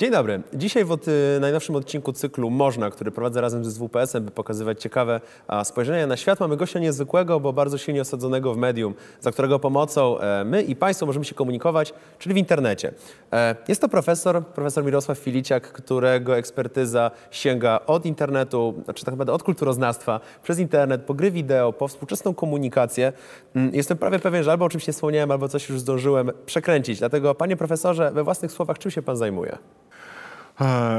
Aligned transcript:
Dzień 0.00 0.10
dobry. 0.10 0.42
Dzisiaj 0.54 0.84
w 0.84 0.92
od, 0.92 1.08
y, 1.08 1.38
najnowszym 1.40 1.76
odcinku 1.76 2.12
cyklu 2.12 2.50
Można, 2.50 2.90
który 2.90 3.10
prowadzę 3.10 3.40
razem 3.40 3.64
ze 3.64 3.70
SWPS-em, 3.70 4.24
by 4.24 4.30
pokazywać 4.30 4.82
ciekawe 4.82 5.20
spojrzenia 5.64 6.06
na 6.06 6.16
świat, 6.16 6.40
mamy 6.40 6.56
gościa 6.56 6.78
niezwykłego, 6.78 7.40
bo 7.40 7.52
bardzo 7.52 7.78
silnie 7.78 8.00
osadzonego 8.00 8.54
w 8.54 8.56
medium, 8.56 8.94
za 9.20 9.32
którego 9.32 9.58
pomocą 9.58 10.18
e, 10.18 10.44
my 10.44 10.62
i 10.62 10.76
Państwo 10.76 11.06
możemy 11.06 11.24
się 11.24 11.34
komunikować, 11.34 11.92
czyli 12.18 12.34
w 12.34 12.38
internecie. 12.38 12.92
E, 13.32 13.56
jest 13.68 13.80
to 13.80 13.88
profesor, 13.88 14.46
profesor 14.46 14.84
Mirosław 14.84 15.18
Filiciak, 15.18 15.72
którego 15.72 16.36
ekspertyza 16.36 17.10
sięga 17.30 17.80
od 17.86 18.06
internetu, 18.06 18.74
znaczy 18.84 19.04
tak 19.04 19.12
naprawdę 19.12 19.32
od 19.32 19.42
kulturoznawstwa, 19.42 20.20
przez 20.42 20.58
internet, 20.58 21.02
po 21.02 21.14
gry 21.14 21.30
wideo, 21.30 21.72
po 21.72 21.88
współczesną 21.88 22.34
komunikację. 22.34 23.12
Mm, 23.54 23.74
Jestem 23.74 23.98
prawie 23.98 24.18
pewien, 24.18 24.42
że 24.42 24.50
albo 24.50 24.64
o 24.64 24.68
czymś 24.68 24.86
nie 24.86 24.92
wspomniałem, 24.92 25.30
albo 25.30 25.48
coś 25.48 25.68
już 25.68 25.80
zdążyłem 25.80 26.30
przekręcić. 26.46 26.98
Dlatego, 26.98 27.34
panie 27.34 27.56
profesorze, 27.56 28.10
we 28.10 28.24
własnych 28.24 28.52
słowach, 28.52 28.78
czym 28.78 28.90
się 28.90 29.02
pan 29.02 29.16
zajmuje? 29.16 29.58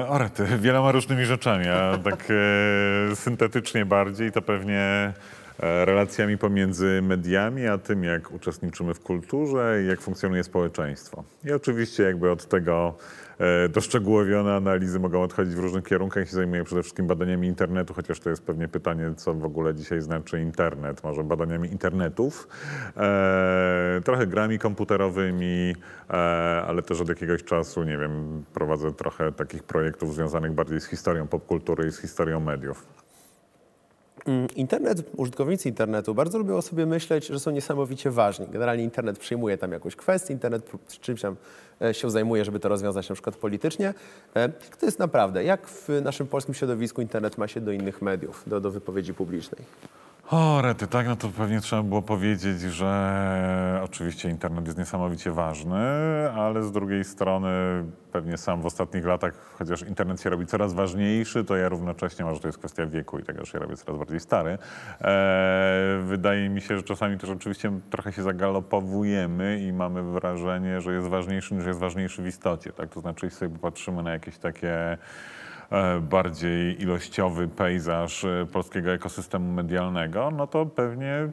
Orety, 0.08 0.46
wieloma 0.58 0.92
różnymi 0.92 1.26
rzeczami, 1.26 1.68
a 1.68 1.98
tak 2.04 2.28
e, 3.12 3.16
syntetycznie 3.16 3.86
bardziej 3.86 4.32
to 4.32 4.42
pewnie 4.42 5.14
relacjami 5.62 6.38
pomiędzy 6.38 7.02
mediami, 7.02 7.68
a 7.68 7.78
tym, 7.78 8.04
jak 8.04 8.32
uczestniczymy 8.32 8.94
w 8.94 9.00
kulturze 9.00 9.80
i 9.84 9.88
jak 9.88 10.02
funkcjonuje 10.02 10.44
społeczeństwo. 10.44 11.24
I 11.46 11.52
oczywiście 11.52 12.04
jakby 12.04 12.32
od 12.32 12.46
tego 12.46 12.94
e, 13.40 13.70
doszczegółowione 13.70 14.56
analizy 14.56 15.00
mogą 15.00 15.24
odchodzić 15.24 15.56
w 15.56 15.60
różnych 15.60 15.84
kierunkach. 15.84 16.30
Się 16.30 16.36
zajmuję 16.36 16.64
przede 16.64 16.82
wszystkim 16.82 17.08
badaniami 17.08 17.48
internetu, 17.48 17.94
chociaż 17.94 18.20
to 18.20 18.30
jest 18.30 18.46
pewnie 18.46 18.68
pytanie, 18.68 19.14
co 19.18 19.34
w 19.34 19.46
ogóle 19.46 19.76
dzisiaj 19.76 20.02
znaczy 20.02 20.42
internet. 20.42 21.04
Może 21.04 21.24
badaniami 21.24 21.72
internetów, 21.72 22.48
e, 22.98 24.02
trochę 24.06 24.28
grami 24.28 24.60
komputerowymi, 24.60 25.76
e, 26.10 26.14
ale 26.68 26.82
też 26.82 27.02
od 27.02 27.10
jakiegoś 27.10 27.44
czasu, 27.44 27.84
nie 27.84 27.98
wiem, 27.98 28.44
prowadzę 28.54 28.94
trochę 28.94 29.32
takich 29.32 29.64
projektów 29.64 30.16
związanych 30.16 30.52
bardziej 30.52 30.82
z 30.82 30.86
historią 30.86 31.28
popkultury 31.28 31.88
i 31.88 31.92
z 31.92 32.02
historią 32.02 32.40
mediów. 32.40 33.11
Mm, 34.26 34.48
Internet, 34.56 35.04
użytkownicy 35.18 35.70
internetu 35.70 36.16
bardzo 36.16 36.38
lubią 36.38 36.62
sobie 36.62 36.86
myśleć, 36.86 37.28
że 37.28 37.40
są 37.40 37.52
niesamowicie 37.52 38.12
ważni. 38.12 38.48
Generalnie 38.48 38.84
internet 38.84 39.20
przyjmuje 39.20 39.58
tam 39.58 39.72
jakąś 39.72 39.96
kwestię, 39.96 40.34
internet 40.34 40.72
czymś 41.02 41.22
tam 41.22 41.36
e, 41.82 41.94
się 41.94 42.12
zajmuje, 42.12 42.46
żeby 42.46 42.60
to 42.60 42.70
rozwiązać 42.70 43.10
na 43.10 43.16
przykład 43.16 43.36
politycznie. 43.36 43.94
E, 44.36 44.50
to 44.50 44.86
jest 44.86 45.00
naprawdę? 45.00 45.44
Jak 45.44 45.68
w 45.68 45.90
naszym 46.04 46.28
polskim 46.28 46.54
środowisku 46.54 47.02
internet 47.02 47.38
ma 47.38 47.48
się 47.48 47.62
do 47.62 47.72
innych 47.72 48.02
mediów, 48.02 48.44
do, 48.48 48.62
do 48.62 48.72
wypowiedzi 48.72 49.14
publicznej? 49.14 49.62
O, 50.32 50.62
rety, 50.62 50.88
tak, 50.88 51.08
no 51.08 51.16
to 51.16 51.30
pewnie 51.30 51.62
trzeba 51.62 51.84
było 51.84 52.02
powiedzieć, 52.02 52.62
że 52.62 53.82
oczywiście 53.84 54.30
internet 54.30 54.66
jest 54.66 54.78
niesamowicie 54.78 55.32
ważny, 55.32 55.80
ale 56.36 56.64
z 56.64 56.72
drugiej 56.72 57.04
strony 57.04 57.50
pewnie 58.12 58.38
sam 58.38 58.62
w 58.62 58.66
ostatnich 58.66 59.06
latach, 59.06 59.34
chociaż 59.58 59.82
internet 59.82 60.22
się 60.22 60.30
robi 60.30 60.46
coraz 60.46 60.74
ważniejszy, 60.74 61.44
to 61.44 61.56
ja 61.56 61.70
równocześnie, 61.70 62.26
może 62.26 62.40
to 62.40 62.48
jest 62.48 62.58
kwestia 62.58 62.86
wieku 62.86 63.20
i 63.20 63.24
tego, 63.24 63.46
że 63.46 63.52
się 63.52 63.60
robię 63.60 63.78
coraz 63.78 64.00
bardziej 64.00 64.20
stary, 64.20 64.58
e, 65.02 66.02
wydaje 66.06 66.50
mi 66.50 66.62
się, 66.62 66.78
że 66.78 66.84
czasami 66.84 67.18
też 67.18 67.30
oczywiście 67.30 67.72
trochę 67.90 68.14
się 68.14 68.24
zagalopowujemy 68.24 69.60
i 69.60 69.74
mamy 69.74 70.04
wrażenie, 70.04 70.82
że 70.82 70.94
jest 70.94 71.08
ważniejszy 71.08 71.56
niż 71.56 71.66
jest 71.66 71.80
ważniejszy 71.80 72.22
w 72.22 72.28
istocie, 72.28 72.72
tak? 72.74 72.90
To 72.90 73.02
znaczy, 73.02 73.26
jeśli 73.26 73.40
sobie 73.40 73.60
patrzymy 73.60 74.04
na 74.04 74.12
jakieś 74.12 74.38
takie 74.38 74.98
bardziej 76.02 76.82
ilościowy 76.82 77.48
pejzaż 77.48 78.24
e, 78.24 78.48
polskiego 78.52 78.92
ekosystemu 78.92 79.52
medialnego, 79.52 80.32
no 80.32 80.48
to 80.48 80.66
pewnie 80.66 81.30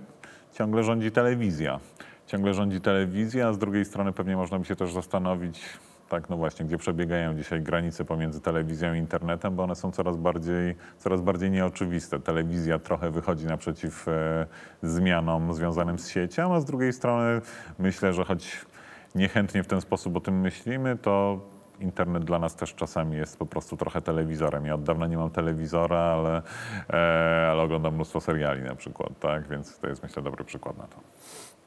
ciągle 0.53 0.85
rządzi 0.85 1.11
telewizja. 1.11 1.81
Ciągle 2.27 2.55
rządzi 2.55 2.81
telewizja, 2.81 3.49
a 3.49 3.53
z 3.53 3.59
drugiej 3.59 3.85
strony 3.85 4.13
pewnie 4.13 4.37
można 4.37 4.59
by 4.59 4.65
się 4.65 4.77
też 4.77 4.93
zastanowić, 4.93 5.61
tak, 6.09 6.31
no 6.31 6.37
właśnie, 6.37 6.67
gdzie 6.67 6.79
przebiegają 6.79 7.37
dzisiaj 7.37 7.63
granice 7.63 8.05
pomiędzy 8.05 8.41
telewizją 8.41 8.95
i 8.95 8.99
internetem, 8.99 9.57
bo 9.57 9.63
one 9.63 9.75
są 9.75 9.93
coraz 9.93 10.17
bardziej, 10.17 10.75
coraz 10.99 11.21
bardziej 11.21 11.51
nieoczywiste. 11.51 12.21
Telewizja 12.21 12.79
trochę 12.79 13.11
wychodzi 13.11 13.47
naprzeciw 13.47 14.09
e, 14.09 14.47
zmianom 14.83 15.55
związanym 15.55 15.99
z 15.99 16.09
siecią, 16.09 16.55
a 16.55 16.61
z 16.61 16.65
drugiej 16.65 16.93
strony 16.93 17.41
myślę, 17.79 18.13
że 18.13 18.25
choć 18.25 18.67
niechętnie 19.15 19.63
w 19.63 19.67
ten 19.67 19.81
sposób 19.81 20.17
o 20.17 20.21
tym 20.21 20.41
myślimy, 20.41 20.97
to 20.97 21.41
internet 21.81 22.25
dla 22.25 22.39
nas 22.39 22.57
też 22.57 22.75
czasami 22.75 23.17
jest 23.17 23.37
po 23.37 23.47
prostu 23.47 23.77
trochę 23.77 24.03
telewizorem. 24.03 24.67
Ja 24.67 24.75
od 24.75 24.83
dawna 24.83 25.07
nie 25.07 25.17
mam 25.17 25.31
telewizora, 25.31 25.99
ale, 25.99 26.43
e, 26.91 27.49
ale 27.51 27.63
oglądam 27.63 27.95
mnóstwo 27.95 28.21
seriali 28.21 28.63
na 28.63 28.75
przykład, 28.75 29.19
tak? 29.21 29.49
Więc 29.49 29.79
to 29.79 29.89
jest 29.89 30.03
myślę 30.03 30.23
dobry 30.23 30.45
przykład 30.45 30.79
na 30.79 30.85
to. 30.87 30.97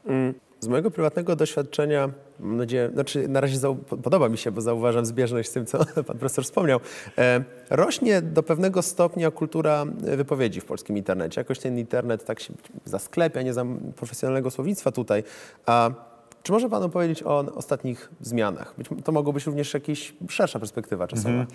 Mm, 0.06 0.34
Z 0.60 0.68
mojego 0.68 0.92
prywatnego 0.92 1.36
doświadczenia, 1.36 2.10
mam 2.40 2.58
nadzieję, 2.58 2.90
znaczy 2.94 3.28
na 3.28 3.42
razie 3.42 3.58
podoba 4.04 4.30
mi 4.30 4.38
się, 4.38 4.52
bo 4.52 4.62
zauważam 4.62 5.06
zbieżność 5.06 5.50
z 5.50 5.54
tym, 5.54 5.66
co 5.66 5.78
pan 6.08 6.18
profesor 6.18 6.44
wspomniał, 6.44 6.80
e, 7.18 7.44
rośnie 7.70 8.22
do 8.22 8.44
pewnego 8.44 8.82
stopnia 8.82 9.32
kultura 9.32 9.86
wypowiedzi 9.98 10.62
w 10.62 10.66
polskim 10.66 10.98
internecie. 10.98 11.42
Jakoś 11.42 11.60
ten 11.60 11.80
internet 11.80 12.26
tak 12.26 12.40
się 12.40 12.54
zasklepia, 12.86 13.42
nie 13.42 13.54
znam 13.54 13.80
profesjonalnego 13.96 14.52
słownictwa 14.52 14.92
tutaj. 14.92 15.24
A 15.66 16.11
czy 16.44 16.52
może 16.52 16.70
pan 16.70 16.84
opowiedzieć 16.84 17.24
o 17.24 17.40
ostatnich 17.56 18.10
zmianach? 18.22 18.74
Być, 18.78 18.90
to 19.04 19.12
mogło 19.12 19.34
być 19.34 19.46
również 19.46 19.74
jakaś 19.74 20.14
szersza 20.30 20.60
perspektywa 20.60 21.08
czasowa. 21.08 21.46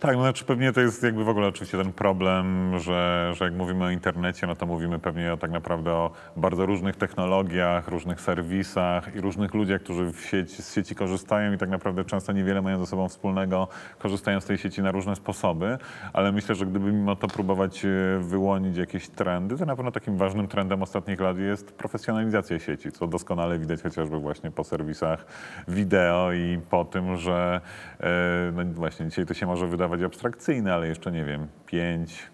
Tak, 0.00 0.16
no 0.16 0.22
znaczy 0.22 0.44
pewnie 0.44 0.72
to 0.72 0.80
jest 0.80 1.02
jakby 1.02 1.24
w 1.24 1.28
ogóle 1.28 1.46
oczywiście 1.46 1.78
ten 1.78 1.92
problem, 1.92 2.72
że, 2.78 3.32
że 3.34 3.44
jak 3.44 3.54
mówimy 3.54 3.84
o 3.84 3.90
internecie, 3.90 4.46
no 4.46 4.56
to 4.56 4.66
mówimy 4.66 4.98
pewnie 4.98 5.32
o, 5.32 5.36
tak 5.36 5.50
naprawdę 5.50 5.92
o 5.92 6.10
bardzo 6.36 6.66
różnych 6.66 6.96
technologiach, 6.96 7.88
różnych 7.88 8.20
serwisach 8.20 9.14
i 9.14 9.20
różnych 9.20 9.54
ludziach, 9.54 9.82
którzy 9.82 10.12
sieci, 10.30 10.62
z 10.62 10.74
sieci 10.74 10.94
korzystają 10.94 11.52
i 11.52 11.58
tak 11.58 11.70
naprawdę 11.70 12.04
często 12.04 12.32
niewiele 12.32 12.62
mają 12.62 12.78
ze 12.78 12.86
sobą 12.86 13.08
wspólnego, 13.08 13.68
korzystają 13.98 14.40
z 14.40 14.44
tej 14.44 14.58
sieci 14.58 14.82
na 14.82 14.90
różne 14.90 15.16
sposoby, 15.16 15.78
ale 16.12 16.32
myślę, 16.32 16.54
że 16.54 16.66
gdyby 16.66 16.92
mimo 16.92 17.16
to 17.16 17.28
próbować 17.28 17.84
e, 17.84 17.88
wyłonić 18.20 18.76
jakieś 18.76 19.08
trendy, 19.08 19.56
to 19.56 19.66
na 19.66 19.76
pewno 19.76 19.92
takim 19.92 20.16
ważnym 20.16 20.48
trendem 20.48 20.82
ostatnich 20.82 21.20
lat 21.20 21.38
jest 21.38 21.72
profesjonalizacja 21.72 22.58
sieci, 22.58 22.92
co 22.92 23.06
doskonale 23.06 23.58
widać 23.58 23.82
chociażby 23.82 24.18
właśnie 24.18 24.35
po 24.54 24.64
serwisach 24.64 25.26
wideo 25.68 26.32
i 26.32 26.60
po 26.70 26.84
tym, 26.84 27.16
że 27.16 27.60
e, 28.00 28.52
no 28.52 28.64
właśnie 28.64 29.08
dzisiaj 29.08 29.26
to 29.26 29.34
się 29.34 29.46
może 29.46 29.66
wydawać 29.66 30.02
abstrakcyjne, 30.02 30.74
ale 30.74 30.88
jeszcze 30.88 31.12
nie 31.12 31.24
wiem, 31.24 31.46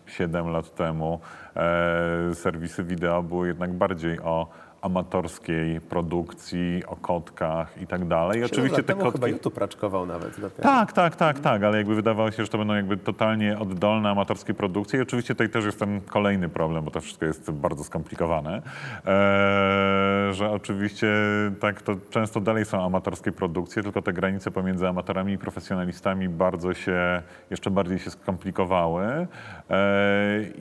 5-7 0.08 0.52
lat 0.52 0.74
temu 0.74 1.20
e, 1.56 2.34
serwisy 2.34 2.84
wideo 2.84 3.22
były 3.22 3.48
jednak 3.48 3.72
bardziej 3.72 4.20
o 4.20 4.48
amatorskiej 4.82 5.80
produkcji, 5.80 6.82
o 6.86 6.96
kotkach 6.96 7.82
i 7.82 7.86
tak 7.86 8.08
dalej. 8.08 8.44
Oczywiście 8.44 8.76
te 8.76 8.82
temu 8.82 9.00
chyba 9.00 9.12
kotki... 9.12 9.30
YouTube 9.30 9.58
raczkował 9.58 10.06
nawet. 10.06 10.40
dopiero. 10.40 10.62
Tak, 10.62 10.92
tak, 10.92 11.16
tak, 11.16 11.38
tak, 11.38 11.62
ale 11.62 11.78
jakby 11.78 11.94
wydawało 11.94 12.30
się, 12.30 12.42
że 12.42 12.48
to 12.48 12.58
będą 12.58 12.74
jakby 12.74 12.96
totalnie 12.96 13.58
oddolne 13.58 14.10
amatorskie 14.10 14.54
produkcje 14.54 14.98
i 14.98 15.02
oczywiście 15.02 15.34
tutaj 15.34 15.48
też 15.48 15.64
jest 15.64 15.78
ten 15.78 16.00
kolejny 16.00 16.48
problem, 16.48 16.84
bo 16.84 16.90
to 16.90 17.00
wszystko 17.00 17.26
jest 17.26 17.50
bardzo 17.50 17.84
skomplikowane, 17.84 18.54
eee, 18.56 20.34
że 20.34 20.50
oczywiście 20.50 21.12
tak 21.60 21.82
to 21.82 21.96
często 22.10 22.40
dalej 22.40 22.64
są 22.64 22.84
amatorskie 22.84 23.32
produkcje, 23.32 23.82
tylko 23.82 24.02
te 24.02 24.12
granice 24.12 24.50
pomiędzy 24.50 24.88
amatorami 24.88 25.32
i 25.32 25.38
profesjonalistami 25.38 26.28
bardzo 26.28 26.74
się, 26.74 27.22
jeszcze 27.50 27.70
bardziej 27.70 27.98
się 27.98 28.10
skomplikowały 28.10 29.04
eee, 29.06 29.26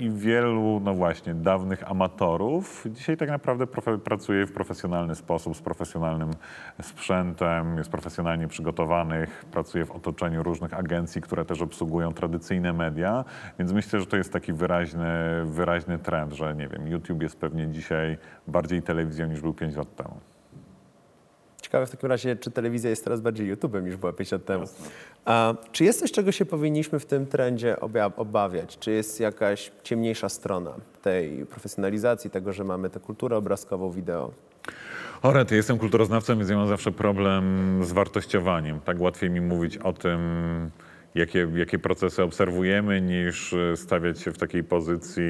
i 0.05 0.09
wielu, 0.11 0.81
no 0.83 0.93
właśnie, 0.93 1.33
dawnych 1.33 1.91
amatorów 1.91 2.85
dzisiaj 2.85 3.17
tak 3.17 3.29
naprawdę 3.29 3.65
profe- 3.65 3.97
pracuje 4.11 4.45
w 4.45 4.51
profesjonalny 4.51 5.16
sposób, 5.16 5.57
z 5.57 5.61
profesjonalnym 5.61 6.31
sprzętem, 6.81 7.77
jest 7.77 7.89
profesjonalnie 7.89 8.47
przygotowanych, 8.47 9.45
pracuje 9.51 9.85
w 9.85 9.91
otoczeniu 9.91 10.44
różnych 10.44 10.73
agencji, 10.73 11.22
które 11.22 11.45
też 11.45 11.61
obsługują 11.61 12.13
tradycyjne 12.13 12.73
media, 12.73 13.25
więc 13.59 13.71
myślę, 13.71 14.00
że 14.00 14.05
to 14.05 14.17
jest 14.17 14.33
taki 14.33 14.53
wyraźny, 14.53 15.07
wyraźny 15.45 16.00
trend, 16.00 16.33
że 16.33 16.55
nie 16.55 16.67
wiem, 16.67 16.88
YouTube 16.88 17.21
jest 17.21 17.39
pewnie 17.39 17.67
dzisiaj 17.67 18.17
bardziej 18.47 18.81
telewizją 18.81 19.27
niż 19.27 19.41
był 19.41 19.53
5 19.53 19.75
lat 19.75 19.95
temu. 19.95 20.31
Ciekawe 21.71 21.85
w 21.85 21.91
takim 21.91 22.09
razie, 22.09 22.35
czy 22.35 22.51
telewizja 22.51 22.89
jest 22.89 23.03
teraz 23.03 23.21
bardziej 23.21 23.55
YouTube'em 23.55 23.83
niż 23.83 23.97
była 23.97 24.13
5 24.13 24.31
lat 24.31 24.45
temu. 24.45 24.65
A, 25.25 25.53
czy 25.71 25.83
jest 25.83 25.99
coś, 25.99 26.11
czego 26.11 26.31
się 26.31 26.45
powinniśmy 26.45 26.99
w 26.99 27.06
tym 27.06 27.25
trendzie 27.25 27.75
obawiać? 28.15 28.77
Czy 28.79 28.91
jest 28.91 29.19
jakaś 29.19 29.71
ciemniejsza 29.83 30.29
strona 30.29 30.71
tej 31.01 31.45
profesjonalizacji, 31.45 32.29
tego, 32.29 32.53
że 32.53 32.63
mamy 32.63 32.89
tę 32.89 33.00
kulturę 33.00 33.38
obrazkową, 33.38 33.91
wideo? 33.91 34.31
Orety, 35.21 35.56
jestem 35.56 35.77
kulturoznawcą, 35.77 36.38
więc 36.38 36.50
ja 36.50 36.57
mam 36.57 36.68
zawsze 36.68 36.91
problem 36.91 37.79
z 37.83 37.91
wartościowaniem. 37.91 38.79
Tak 38.79 39.01
łatwiej 39.01 39.29
mi 39.29 39.41
mówić 39.41 39.77
o 39.77 39.94
tym, 39.94 40.19
jakie, 41.15 41.47
jakie 41.56 41.79
procesy 41.79 42.24
obserwujemy, 42.24 43.01
niż 43.01 43.53
e, 43.53 43.77
stawiać 43.77 44.19
się 44.19 44.31
w 44.31 44.38
takiej 44.38 44.63
pozycji 44.63 45.24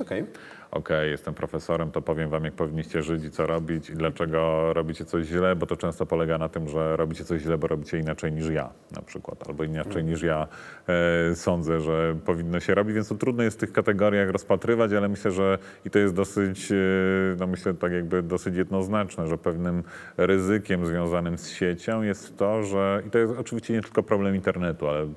Okej. 0.00 0.24
Okej, 0.70 1.10
jestem 1.10 1.34
profesorem, 1.34 1.90
to 1.90 2.02
powiem 2.02 2.30
wam, 2.30 2.44
jak 2.44 2.54
powinniście 2.54 3.02
żyć 3.02 3.24
i 3.24 3.30
co 3.30 3.46
robić 3.46 3.90
i 3.90 3.94
dlaczego 3.94 4.72
robicie 4.72 5.04
coś 5.04 5.26
źle, 5.26 5.56
bo 5.56 5.66
to 5.66 5.76
często 5.76 6.06
polega 6.06 6.38
na 6.38 6.48
tym, 6.48 6.68
że 6.68 6.96
robicie 6.96 7.24
coś 7.24 7.42
źle, 7.42 7.58
bo 7.58 7.66
robicie 7.66 7.98
inaczej 7.98 8.32
niż 8.32 8.48
ja 8.48 8.70
na 8.96 9.02
przykład, 9.02 9.48
albo 9.48 9.64
inaczej 9.64 10.04
niż 10.04 10.22
ja 10.22 10.48
e, 10.88 11.34
sądzę, 11.34 11.80
że 11.80 12.16
powinno 12.26 12.60
się 12.60 12.74
robić, 12.74 12.94
więc 12.94 13.08
to 13.08 13.14
trudno 13.14 13.42
jest 13.42 13.56
w 13.56 13.60
tych 13.60 13.72
kategoriach 13.72 14.30
rozpatrywać, 14.30 14.92
ale 14.92 15.08
myślę, 15.08 15.30
że 15.30 15.58
i 15.84 15.90
to 15.90 15.98
jest 15.98 16.14
dosyć, 16.14 16.72
e, 16.72 16.74
no 17.38 17.46
myślę 17.46 17.74
tak 17.74 17.92
jakby 17.92 18.22
dosyć 18.22 18.56
jednoznaczne, 18.56 19.26
że 19.26 19.38
pewnym 19.38 19.82
ryzykiem 20.16 20.86
związanym 20.86 21.38
z 21.38 21.48
siecią 21.48 22.02
jest 22.02 22.36
to, 22.36 22.62
że 22.62 23.02
i 23.06 23.10
to 23.10 23.18
jest 23.18 23.32
oczywiście 23.38 23.74
nie 23.74 23.82
tylko 23.82 24.02
problem 24.02 24.34
internetu, 24.34 24.88
ale 24.88 25.08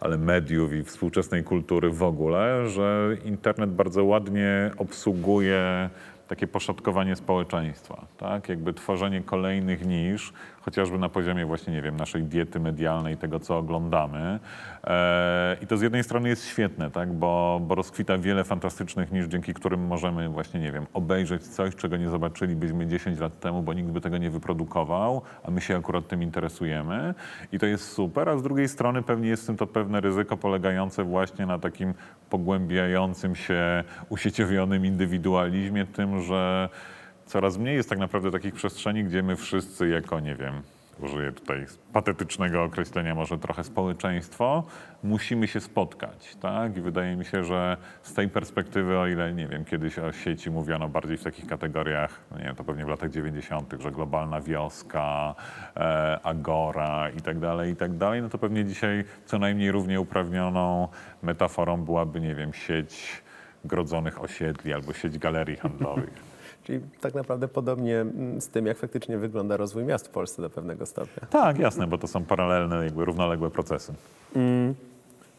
ale 0.00 0.18
mediów 0.18 0.74
i 0.74 0.84
współczesnej 0.84 1.44
kultury 1.44 1.90
w 1.90 2.02
ogóle, 2.02 2.68
że 2.68 3.16
internet 3.24 3.70
bardzo 3.70 4.04
ładnie 4.04 4.70
obsługuje 4.76 5.90
takie 6.28 6.46
poszatkowanie 6.46 7.16
społeczeństwa, 7.16 8.06
tak? 8.18 8.48
Jakby 8.48 8.72
tworzenie 8.72 9.22
kolejnych 9.22 9.86
nisz, 9.86 10.32
chociażby 10.64 10.98
na 10.98 11.08
poziomie 11.08 11.46
właśnie, 11.46 11.72
nie 11.72 11.82
wiem, 11.82 11.96
naszej 11.96 12.22
diety 12.22 12.60
medialnej, 12.60 13.16
tego, 13.16 13.40
co 13.40 13.58
oglądamy. 13.58 14.38
E, 14.84 15.56
I 15.62 15.66
to 15.66 15.76
z 15.76 15.82
jednej 15.82 16.04
strony 16.04 16.28
jest 16.28 16.46
świetne, 16.46 16.90
tak? 16.90 17.12
Bo, 17.12 17.60
bo 17.62 17.74
rozkwita 17.74 18.18
wiele 18.18 18.44
fantastycznych 18.44 19.12
nisz, 19.12 19.26
dzięki 19.26 19.54
którym 19.54 19.86
możemy 19.86 20.28
właśnie, 20.28 20.60
nie 20.60 20.72
wiem, 20.72 20.86
obejrzeć 20.92 21.42
coś, 21.42 21.76
czego 21.76 21.96
nie 21.96 22.08
zobaczylibyśmy 22.08 22.86
10 22.86 23.18
lat 23.18 23.40
temu, 23.40 23.62
bo 23.62 23.72
nikt 23.72 23.88
by 23.88 24.00
tego 24.00 24.18
nie 24.18 24.30
wyprodukował, 24.30 25.22
a 25.44 25.50
my 25.50 25.60
się 25.60 25.76
akurat 25.76 26.08
tym 26.08 26.22
interesujemy. 26.22 27.14
I 27.52 27.58
to 27.58 27.66
jest 27.66 27.92
super, 27.92 28.28
a 28.28 28.38
z 28.38 28.42
drugiej 28.42 28.68
strony 28.68 29.02
pewnie 29.02 29.28
jest 29.28 29.42
w 29.42 29.46
tym 29.46 29.56
to 29.56 29.66
pewne 29.66 30.00
ryzyko 30.00 30.36
polegające 30.36 31.04
właśnie 31.04 31.46
na 31.46 31.58
takim 31.58 31.94
pogłębiającym 32.30 33.36
się, 33.36 33.84
usieciowionym 34.08 34.86
indywidualizmie, 34.86 35.86
tym, 35.86 36.22
że 36.22 36.68
coraz 37.26 37.58
mniej 37.58 37.76
jest 37.76 37.88
tak 37.88 37.98
naprawdę 37.98 38.30
takich 38.30 38.54
przestrzeni, 38.54 39.04
gdzie 39.04 39.22
my 39.22 39.36
wszyscy 39.36 39.88
jako, 39.88 40.20
nie 40.20 40.34
wiem, 40.34 40.62
użyję 41.00 41.32
tutaj 41.32 41.66
patetycznego 41.92 42.62
określenia, 42.62 43.14
może 43.14 43.38
trochę 43.38 43.64
społeczeństwo, 43.64 44.64
musimy 45.02 45.48
się 45.48 45.60
spotkać, 45.60 46.36
tak? 46.40 46.76
I 46.76 46.80
wydaje 46.80 47.16
mi 47.16 47.24
się, 47.24 47.44
że 47.44 47.76
z 48.02 48.14
tej 48.14 48.28
perspektywy, 48.28 48.98
o 48.98 49.06
ile, 49.06 49.32
nie 49.32 49.46
wiem, 49.46 49.64
kiedyś 49.64 49.98
o 49.98 50.12
sieci 50.12 50.50
mówiono 50.50 50.88
bardziej 50.88 51.16
w 51.16 51.22
takich 51.22 51.46
kategoriach, 51.46 52.20
no 52.30 52.38
nie 52.38 52.44
wiem, 52.44 52.56
to 52.56 52.64
pewnie 52.64 52.84
w 52.84 52.88
latach 52.88 53.10
90., 53.10 53.74
że 53.80 53.90
globalna 53.90 54.40
wioska, 54.40 55.34
e, 55.76 56.20
agora 56.22 57.10
i 57.10 57.20
tak 57.20 57.38
dalej, 57.38 57.72
i 57.72 57.76
tak 57.76 57.96
dalej, 57.96 58.22
no 58.22 58.28
to 58.28 58.38
pewnie 58.38 58.64
dzisiaj 58.64 59.04
co 59.26 59.38
najmniej 59.38 59.70
równie 59.70 60.00
uprawnioną 60.00 60.88
metaforą 61.22 61.84
byłaby, 61.84 62.20
nie 62.20 62.34
wiem, 62.34 62.52
sieć 62.52 63.22
grodzonych 63.64 64.22
osiedli 64.22 64.72
albo 64.72 64.92
sieć 64.92 65.18
galerii 65.18 65.56
handlowych. 65.56 66.33
Czyli 66.64 66.80
tak 67.00 67.14
naprawdę 67.14 67.48
podobnie 67.48 68.00
mm, 68.00 68.40
z 68.40 68.48
tym, 68.48 68.66
jak 68.66 68.78
faktycznie 68.78 69.18
wygląda 69.18 69.56
rozwój 69.56 69.84
miast 69.84 70.06
w 70.06 70.10
Polsce 70.10 70.42
do 70.42 70.50
pewnego 70.50 70.86
stopnia. 70.86 71.26
Tak, 71.30 71.58
jasne, 71.58 71.86
bo 71.86 71.98
to 71.98 72.06
są 72.06 72.24
paralelne, 72.24 72.84
jakby 72.84 73.04
równoległe 73.04 73.50
procesy. 73.50 73.92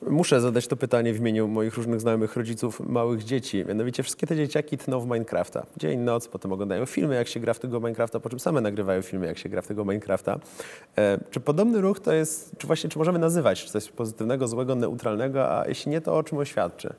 Muszę 0.02 0.42
zadać 0.42 0.68
to 0.68 0.76
pytanie 0.76 1.14
w 1.14 1.20
imieniu 1.20 1.48
moich 1.48 1.78
różnych 1.78 2.02
znajomych 2.02 2.36
rodziców 2.36 2.80
małych 2.80 3.24
dzieci. 3.24 3.66
Mianowicie 3.68 4.04
wszystkie 4.04 4.28
te 4.28 4.36
dzieciaki 4.36 4.78
tną 4.78 5.00
w 5.00 5.06
Minecrafta. 5.06 5.66
Dzień, 5.78 6.00
noc, 6.00 6.28
potem 6.28 6.52
oglądają 6.52 6.86
filmy, 6.86 7.16
jak 7.16 7.28
się 7.28 7.40
gra 7.40 7.54
w 7.54 7.60
tego 7.60 7.80
Minecrafta, 7.80 8.20
po 8.20 8.30
czym 8.30 8.40
same 8.40 8.62
nagrywają 8.62 9.02
filmy, 9.02 9.26
jak 9.26 9.38
się 9.38 9.50
gra 9.50 9.62
w 9.62 9.68
tego 9.68 9.86
Minecrafta. 9.86 10.40
E, 10.98 11.20
czy 11.32 11.40
podobny 11.40 11.82
ruch 11.82 12.00
to 12.00 12.14
jest, 12.14 12.58
czy 12.58 12.68
właśnie, 12.68 12.90
czy 12.90 12.98
możemy 12.98 13.20
nazywać 13.20 13.70
coś 13.70 13.92
pozytywnego, 13.92 14.48
złego, 14.48 14.76
neutralnego, 14.76 15.60
a 15.60 15.68
jeśli 15.68 15.92
nie, 15.92 16.02
to 16.02 16.18
o 16.18 16.24
czym 16.24 16.38
oświadczy? 16.38 16.94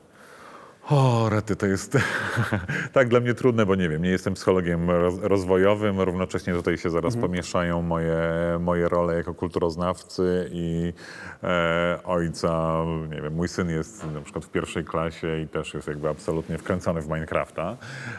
O, 0.90 1.28
rety, 1.28 1.56
to 1.56 1.66
jest 1.66 1.98
tak 2.92 3.08
dla 3.08 3.20
mnie 3.20 3.34
trudne, 3.34 3.66
bo 3.66 3.74
nie 3.74 3.88
wiem, 3.88 4.02
nie 4.02 4.10
jestem 4.10 4.34
psychologiem 4.34 4.90
roz, 4.90 5.14
rozwojowym, 5.22 6.00
równocześnie 6.00 6.52
tutaj 6.52 6.78
się 6.78 6.90
zaraz 6.90 7.16
pomieszają 7.16 7.82
moje, 7.82 8.18
moje 8.60 8.88
role 8.88 9.14
jako 9.14 9.34
kulturoznawcy 9.34 10.48
i 10.52 10.92
e, 11.42 11.98
ojca, 12.04 12.76
nie 13.10 13.22
wiem, 13.22 13.34
mój 13.34 13.48
syn 13.48 13.70
jest 13.70 14.06
na 14.14 14.20
przykład 14.20 14.44
w 14.44 14.50
pierwszej 14.50 14.84
klasie 14.84 15.40
i 15.40 15.48
też 15.48 15.74
jest 15.74 15.88
jakby 15.88 16.08
absolutnie 16.08 16.58
wkręcony 16.58 17.02
w 17.02 17.06
Minecrafta. 17.06 17.76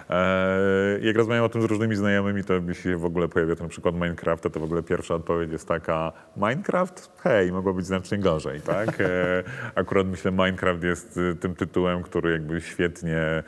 E, 0.10 1.00
jak 1.02 1.16
rozmawiam 1.16 1.44
o 1.44 1.50
tym 1.50 1.62
z 1.62 1.66
różnymi 1.66 1.96
znajomymi, 1.96 2.44
to 2.44 2.54
jeśli 2.54 2.84
się 2.84 2.98
w 2.98 3.06
ogóle 3.06 3.28
pojawia 3.28 3.56
ten 3.56 3.68
przykład 3.68 3.96
Minecrafta, 3.96 4.50
to 4.50 4.60
w 4.60 4.64
ogóle 4.64 4.84
pierwsza 4.84 5.16
odpowiedź 5.16 5.52
jest 5.52 5.68
taka, 5.68 6.12
Minecraft? 6.38 7.12
Hej, 7.24 7.52
mogło 7.52 7.74
być 7.74 7.86
znacznie 7.86 8.18
gorzej, 8.18 8.62
tak? 8.62 9.02
E, 9.02 9.44
akurat 9.76 10.08
myślę, 10.08 10.32
Minecraft 10.32 10.84
jest 10.84 11.18
y, 11.18 11.36
tym 11.36 11.56
tytułem, 11.56 12.04
który 12.04 12.32
jakby 12.32 12.57
świetnie 12.62 13.18
e, 13.18 13.44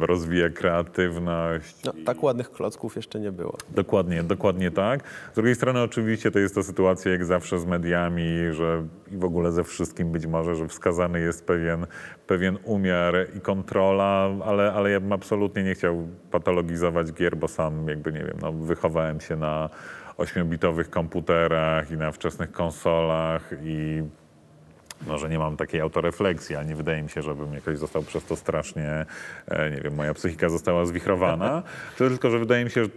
rozwija 0.00 0.48
kreatywność. 0.50 1.84
No, 1.84 1.92
tak 2.04 2.22
ładnych 2.22 2.50
klocków 2.50 2.96
jeszcze 2.96 3.20
nie 3.20 3.32
było. 3.32 3.56
Dokładnie, 3.70 4.22
dokładnie 4.22 4.70
tak. 4.70 5.00
Z 5.32 5.34
drugiej 5.34 5.54
strony 5.54 5.82
oczywiście 5.82 6.30
to 6.30 6.38
jest 6.38 6.54
to 6.54 6.62
sytuacja 6.62 7.12
jak 7.12 7.24
zawsze 7.24 7.58
z 7.58 7.66
mediami, 7.66 8.38
że 8.52 8.86
i 9.12 9.16
w 9.16 9.24
ogóle 9.24 9.52
ze 9.52 9.64
wszystkim 9.64 10.12
być 10.12 10.26
może, 10.26 10.54
że 10.54 10.68
wskazany 10.68 11.20
jest 11.20 11.46
pewien, 11.46 11.86
pewien 12.26 12.58
umiar 12.64 13.14
i 13.36 13.40
kontrola, 13.40 14.30
ale, 14.44 14.72
ale 14.72 14.90
ja 14.90 15.00
bym 15.00 15.12
absolutnie 15.12 15.62
nie 15.62 15.74
chciał 15.74 16.08
patologizować 16.30 17.12
gier, 17.12 17.36
bo 17.36 17.48
sam 17.48 17.88
jakby 17.88 18.12
nie 18.12 18.24
wiem, 18.24 18.38
no, 18.42 18.52
wychowałem 18.52 19.20
się 19.20 19.36
na 19.36 19.70
8-bitowych 20.18 20.90
komputerach 20.90 21.90
i 21.90 21.96
na 21.96 22.12
wczesnych 22.12 22.52
konsolach 22.52 23.50
i 23.62 24.02
może 25.06 25.28
nie 25.28 25.38
mam 25.38 25.56
takiej 25.56 25.80
autorefleksji, 25.80 26.56
a 26.56 26.62
nie 26.62 26.76
wydaje 26.76 27.02
mi 27.02 27.10
się, 27.10 27.22
żebym 27.22 27.54
jakoś 27.54 27.78
został 27.78 28.02
przez 28.02 28.24
to 28.24 28.36
strasznie, 28.36 29.06
e, 29.48 29.70
nie 29.70 29.80
wiem, 29.80 29.94
moja 29.94 30.14
psychika 30.14 30.48
została 30.48 30.84
zwichrowana. 30.84 31.62
To 31.98 32.08
tylko, 32.08 32.30
że 32.30 32.38
wydaje 32.38 32.64
mi 32.64 32.70
się, 32.70 32.84
że 32.84 32.90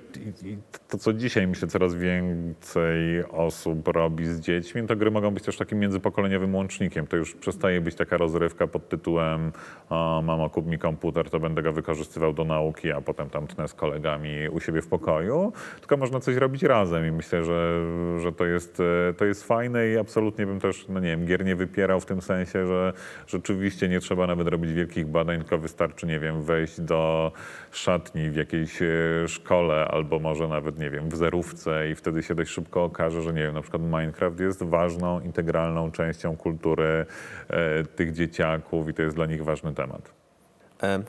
to, 0.89 0.97
co 0.97 1.13
dzisiaj 1.13 1.47
myślę, 1.47 1.67
coraz 1.67 1.95
więcej 1.95 3.25
osób 3.31 3.87
robi 3.87 4.25
z 4.25 4.39
dziećmi, 4.39 4.87
to 4.87 4.95
gry 4.95 5.11
mogą 5.11 5.31
być 5.31 5.43
też 5.43 5.57
takim 5.57 5.79
międzypokoleniowym 5.79 6.55
łącznikiem. 6.55 7.07
To 7.07 7.17
już 7.17 7.35
przestaje 7.35 7.81
być 7.81 7.95
taka 7.95 8.17
rozrywka 8.17 8.67
pod 8.67 8.89
tytułem 8.89 9.51
o, 9.89 10.21
mamo, 10.25 10.49
kup 10.49 10.67
mi 10.67 10.79
komputer, 10.79 11.29
to 11.29 11.39
będę 11.39 11.63
go 11.63 11.73
wykorzystywał 11.73 12.33
do 12.33 12.43
nauki, 12.43 12.91
a 12.91 13.01
potem 13.01 13.29
tam 13.29 13.47
tnę 13.47 13.67
z 13.67 13.73
kolegami 13.73 14.49
u 14.51 14.59
siebie 14.59 14.81
w 14.81 14.87
pokoju, 14.87 15.53
tylko 15.79 15.97
można 15.97 16.19
coś 16.19 16.35
robić 16.35 16.63
razem 16.63 17.07
i 17.07 17.11
myślę, 17.11 17.43
że, 17.43 17.85
że 18.19 18.31
to, 18.31 18.45
jest, 18.45 18.79
e, 19.09 19.13
to 19.13 19.25
jest 19.25 19.43
fajne 19.43 19.87
i 19.87 19.97
absolutnie 19.97 20.45
bym 20.45 20.59
też, 20.59 20.87
no 20.89 20.99
nie 20.99 21.09
wiem, 21.09 21.25
gier 21.25 21.45
nie 21.45 21.55
wypierał 21.55 21.92
w 21.99 22.05
tym 22.05 22.21
sensie, 22.21 22.67
że 22.67 22.93
rzeczywiście 23.27 23.89
nie 23.89 23.99
trzeba 23.99 24.27
nawet 24.27 24.47
robić 24.47 24.73
wielkich 24.73 25.07
badań, 25.07 25.39
tylko 25.39 25.57
wystarczy, 25.57 26.05
nie 26.07 26.19
wiem, 26.19 26.43
wejść 26.43 26.81
do 26.81 27.31
szatni 27.71 28.29
w 28.29 28.35
jakiejś 28.35 28.81
e, 28.81 28.87
szkole 29.27 29.87
albo 29.91 30.19
może 30.19 30.47
nawet, 30.47 30.79
nie 30.79 30.89
wiem, 30.89 31.09
w 31.09 31.15
zerówce 31.15 31.89
i 31.89 31.95
wtedy 31.95 32.23
się 32.23 32.35
dość 32.35 32.51
szybko 32.51 32.83
okaże, 32.83 33.21
że 33.21 33.33
nie 33.33 33.41
wiem, 33.41 33.53
na 33.53 33.61
przykład 33.61 33.81
Minecraft 33.81 34.39
jest 34.39 34.63
ważną, 34.63 35.19
integralną 35.19 35.91
częścią 35.91 36.37
kultury 36.37 37.05
e, 37.49 37.83
tych 37.83 38.13
dzieciaków 38.13 38.89
i 38.89 38.93
to 38.93 39.01
jest 39.01 39.15
dla 39.15 39.25
nich 39.25 39.43
ważny 39.43 39.73
temat. 39.73 40.22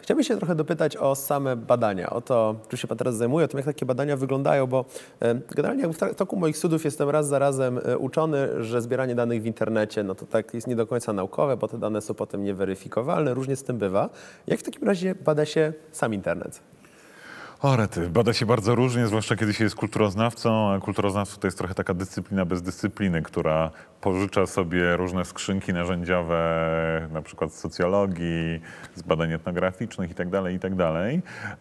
Chciałbym 0.03 0.25
się 0.25 0.37
trochę 0.37 0.55
dopytać 0.55 0.97
o 0.97 1.15
same 1.15 1.57
badania, 1.57 2.11
o 2.11 2.21
to, 2.21 2.57
czym 2.69 2.79
się 2.79 2.89
Pan 2.89 2.99
teraz 2.99 3.17
zajmuje, 3.17 3.45
o 3.45 3.49
tym, 3.49 3.59
jak 3.59 3.67
takie 3.67 3.87
badania 3.87 4.17
wyglądają, 4.17 4.67
bo 4.67 4.85
generalnie 5.51 5.89
w 5.89 6.15
toku 6.17 6.37
moich 6.37 6.57
studiów 6.57 6.85
jestem 6.85 7.11
raz 7.11 7.29
za 7.29 7.39
razem 7.39 7.81
e, 7.85 7.99
uczony, 7.99 8.65
że 8.65 8.83
zbieranie 8.83 9.15
danych 9.15 9.43
w 9.43 9.47
internecie, 9.47 10.03
no 10.03 10.15
to 10.15 10.27
tak 10.27 10.55
jest 10.55 10.67
nie 10.67 10.77
do 10.77 10.87
końca 10.87 11.13
naukowe, 11.13 11.57
bo 11.57 11.69
te 11.69 11.79
dane 11.79 12.01
są 12.01 12.15
potem 12.15 12.45
nieweryfikowalne, 12.45 13.35
różnie 13.35 13.57
z 13.57 13.65
tym 13.65 13.79
bywa. 13.79 14.11
Jak 14.47 14.61
w 14.61 14.63
takim 14.63 14.89
razie 14.89 15.15
bada 15.15 15.45
się 15.45 15.73
sam 15.93 16.15
internet? 16.15 16.61
O 17.65 17.77
rety, 17.77 18.11
bada 18.11 18.33
się 18.33 18.47
bardzo 18.47 18.75
różnie, 18.75 19.07
zwłaszcza 19.07 19.37
kiedy 19.37 19.55
się 19.55 19.65
jest 19.65 19.77
kulturoznawcą, 19.77 20.81
kulturoznawstwo 20.81 21.41
to 21.41 21.47
jest 21.47 21.59
trochę 21.59 21.75
taka 21.75 21.95
dyscyplina 21.95 22.45
bez 22.45 22.63
dyscypliny, 22.63 23.23
która 23.23 23.71
pożycza 24.01 24.47
sobie 24.47 24.97
różne 24.97 25.25
skrzynki 25.25 25.73
narzędziowe, 25.73 27.09
na 27.13 27.23
przykład 27.23 27.53
z 27.53 27.59
socjologii, 27.59 28.61
z 28.95 29.03
badań 29.03 29.33
etnograficznych 29.33 30.11
itd., 30.11 30.53
itd. 30.53 30.93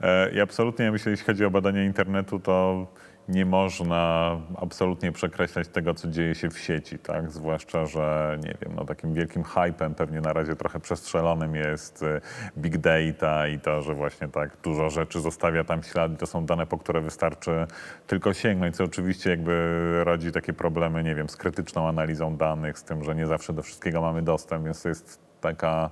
E, 0.01 0.31
I 0.31 0.39
absolutnie, 0.39 0.91
myślę, 0.91 1.11
jeśli 1.11 1.25
chodzi 1.25 1.45
o 1.45 1.51
badania 1.51 1.83
internetu, 1.83 2.39
to 2.39 2.87
nie 3.27 3.45
można 3.45 4.31
absolutnie 4.57 5.11
przekreślać 5.11 5.67
tego, 5.67 5.93
co 5.93 6.07
dzieje 6.07 6.35
się 6.35 6.49
w 6.49 6.59
sieci, 6.59 6.99
tak? 6.99 7.31
Zwłaszcza, 7.31 7.85
że 7.85 8.37
nie 8.43 8.55
wiem, 8.61 8.75
no 8.75 8.85
takim 8.85 9.13
wielkim 9.13 9.43
hypem, 9.43 9.95
pewnie 9.95 10.21
na 10.21 10.33
razie 10.33 10.55
trochę 10.55 10.79
przestrzelonym 10.79 11.55
jest 11.55 12.03
y, 12.03 12.21
big 12.57 12.77
data 12.77 13.47
i 13.47 13.59
to, 13.59 13.81
że 13.81 13.95
właśnie 13.95 14.27
tak 14.27 14.57
dużo 14.63 14.89
rzeczy 14.89 15.21
zostawia 15.21 15.63
tam 15.63 15.83
ślad 15.83 16.13
i 16.13 16.17
to 16.17 16.27
są 16.27 16.45
dane, 16.45 16.67
po 16.67 16.77
które 16.77 17.01
wystarczy 17.01 17.67
tylko 18.07 18.33
sięgnąć, 18.33 18.75
co 18.75 18.83
oczywiście 18.83 19.29
jakby 19.29 20.03
rodzi 20.03 20.31
takie 20.31 20.53
problemy, 20.53 21.03
nie 21.03 21.15
wiem, 21.15 21.29
z 21.29 21.37
krytyczną 21.37 21.87
analizą 21.87 22.37
danych, 22.37 22.79
z 22.79 22.83
tym, 22.83 23.03
że 23.03 23.15
nie 23.15 23.27
zawsze 23.27 23.53
do 23.53 23.61
wszystkiego 23.61 24.01
mamy 24.01 24.21
dostęp, 24.21 24.65
więc 24.65 24.83
to 24.83 24.89
jest 24.89 25.32
taka 25.43 25.89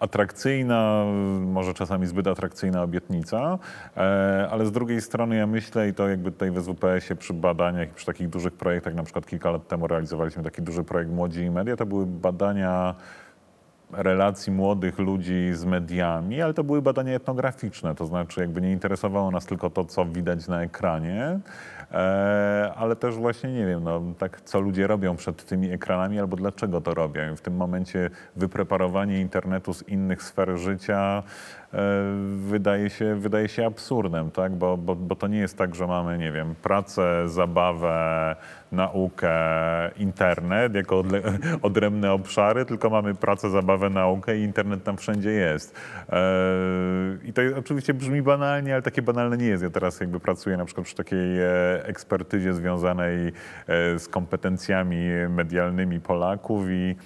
atrakcyjna, 0.00 1.04
może 1.40 1.74
czasami 1.74 2.06
zbyt 2.06 2.26
atrakcyjna 2.26 2.82
obietnica, 2.82 3.58
e, 3.96 4.48
ale 4.50 4.66
z 4.66 4.72
drugiej 4.72 5.00
strony 5.00 5.36
ja 5.36 5.46
myślę 5.46 5.88
i 5.88 5.94
to 5.94 6.08
jakby 6.08 6.32
tutaj 6.32 6.50
w 6.50 6.62
SWPS-ie 6.62 7.16
przy 7.16 7.34
badaniach 7.34 7.88
i 7.88 7.94
przy 7.94 8.06
takich 8.06 8.28
dużych 8.28 8.52
projektach, 8.52 8.94
na 8.94 9.02
przykład 9.02 9.26
kilka 9.26 9.50
lat 9.50 9.68
temu 9.68 9.86
realizowaliśmy 9.86 10.42
taki 10.42 10.62
duży 10.62 10.84
projekt 10.84 11.10
Młodzi 11.10 11.40
i 11.40 11.50
Media, 11.50 11.76
to 11.76 11.86
były 11.86 12.06
badania 12.06 12.94
relacji 13.92 14.52
młodych 14.52 14.98
ludzi 14.98 15.50
z 15.54 15.64
mediami, 15.64 16.42
ale 16.42 16.54
to 16.54 16.64
były 16.64 16.82
badania 16.82 17.14
etnograficzne, 17.14 17.94
to 17.94 18.06
znaczy 18.06 18.40
jakby 18.40 18.60
nie 18.60 18.72
interesowało 18.72 19.30
nas 19.30 19.46
tylko 19.46 19.70
to, 19.70 19.84
co 19.84 20.04
widać 20.04 20.48
na 20.48 20.62
ekranie, 20.62 21.38
ale 22.76 22.96
też 22.96 23.14
właśnie, 23.16 23.52
nie 23.52 23.66
wiem, 23.66 23.84
no, 23.84 24.02
tak 24.18 24.40
co 24.40 24.60
ludzie 24.60 24.86
robią 24.86 25.16
przed 25.16 25.44
tymi 25.44 25.70
ekranami 25.70 26.18
albo 26.18 26.36
dlaczego 26.36 26.80
to 26.80 26.94
robią. 26.94 27.32
I 27.32 27.36
w 27.36 27.40
tym 27.40 27.56
momencie 27.56 28.10
wypreparowanie 28.36 29.20
internetu 29.20 29.74
z 29.74 29.88
innych 29.88 30.22
sfer 30.22 30.58
życia 30.58 31.22
e, 31.22 31.22
wydaje 32.36 32.90
się, 32.90 33.14
wydaje 33.14 33.48
się 33.48 33.66
absurdem, 33.66 34.30
tak? 34.30 34.52
bo, 34.52 34.76
bo, 34.76 34.96
bo 34.96 35.16
to 35.16 35.26
nie 35.26 35.38
jest 35.38 35.58
tak, 35.58 35.74
że 35.74 35.86
mamy, 35.86 36.18
nie 36.18 36.32
wiem, 36.32 36.54
pracę, 36.62 37.28
zabawę, 37.28 38.36
naukę, 38.72 39.30
internet 39.96 40.74
jako 40.74 41.02
odle- 41.02 41.38
odrębne 41.62 42.12
obszary, 42.12 42.64
tylko 42.64 42.90
mamy 42.90 43.14
pracę, 43.14 43.50
zabawę, 43.50 43.90
naukę 43.90 44.38
i 44.38 44.42
internet 44.42 44.84
tam 44.84 44.96
wszędzie 44.96 45.30
jest. 45.30 45.76
E, 46.08 46.22
I 47.24 47.32
to 47.32 47.42
oczywiście 47.56 47.94
brzmi 47.94 48.22
banalnie, 48.22 48.72
ale 48.72 48.82
takie 48.82 49.02
banalne 49.02 49.36
nie 49.36 49.46
jest. 49.46 49.62
Ja 49.62 49.70
teraz 49.70 50.00
jakby 50.00 50.20
pracuję 50.20 50.56
na 50.56 50.64
przykład 50.64 50.86
przy 50.86 50.96
takiej 50.96 51.40
e, 51.40 51.84
ekspertyzie 51.86 52.54
związanej 52.54 53.26
e, 53.26 53.32
z 53.98 54.08
kompetencjami 54.08 55.08
medialnymi 55.28 56.00
Polaków 56.00 56.66
i 56.70 56.96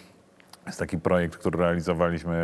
jest 0.67 0.79
taki 0.79 0.99
projekt, 0.99 1.37
który 1.37 1.59
realizowaliśmy 1.59 2.35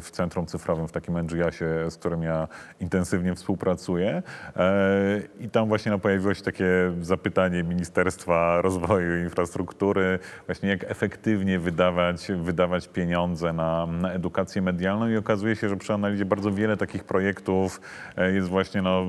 w 0.00 0.10
Centrum 0.10 0.46
Cyfrowym, 0.46 0.88
w 0.88 0.92
takim 0.92 1.18
NGO-sie, 1.18 1.90
z 1.90 1.96
którym 1.96 2.22
ja 2.22 2.48
intensywnie 2.80 3.34
współpracuję. 3.34 4.22
E, 4.56 5.22
I 5.40 5.50
tam 5.50 5.68
właśnie 5.68 5.92
no, 5.92 5.98
pojawiło 5.98 6.34
się 6.34 6.42
takie 6.42 6.66
zapytanie 7.00 7.62
Ministerstwa 7.62 8.60
Rozwoju 8.60 9.18
i 9.18 9.22
Infrastruktury, 9.22 10.18
właśnie 10.46 10.68
jak 10.68 10.84
efektywnie 10.84 11.58
wydawać, 11.58 12.28
wydawać 12.42 12.88
pieniądze 12.88 13.52
na, 13.52 13.86
na 13.86 14.12
edukację 14.12 14.62
medialną 14.62 15.08
i 15.08 15.16
okazuje 15.16 15.56
się, 15.56 15.68
że 15.68 15.76
przy 15.76 15.92
analizie 15.92 16.24
bardzo 16.24 16.52
wiele 16.52 16.76
takich 16.76 17.04
projektów 17.04 17.80
e, 18.16 18.32
jest 18.32 18.48
właśnie 18.48 18.82
no, 18.82 19.06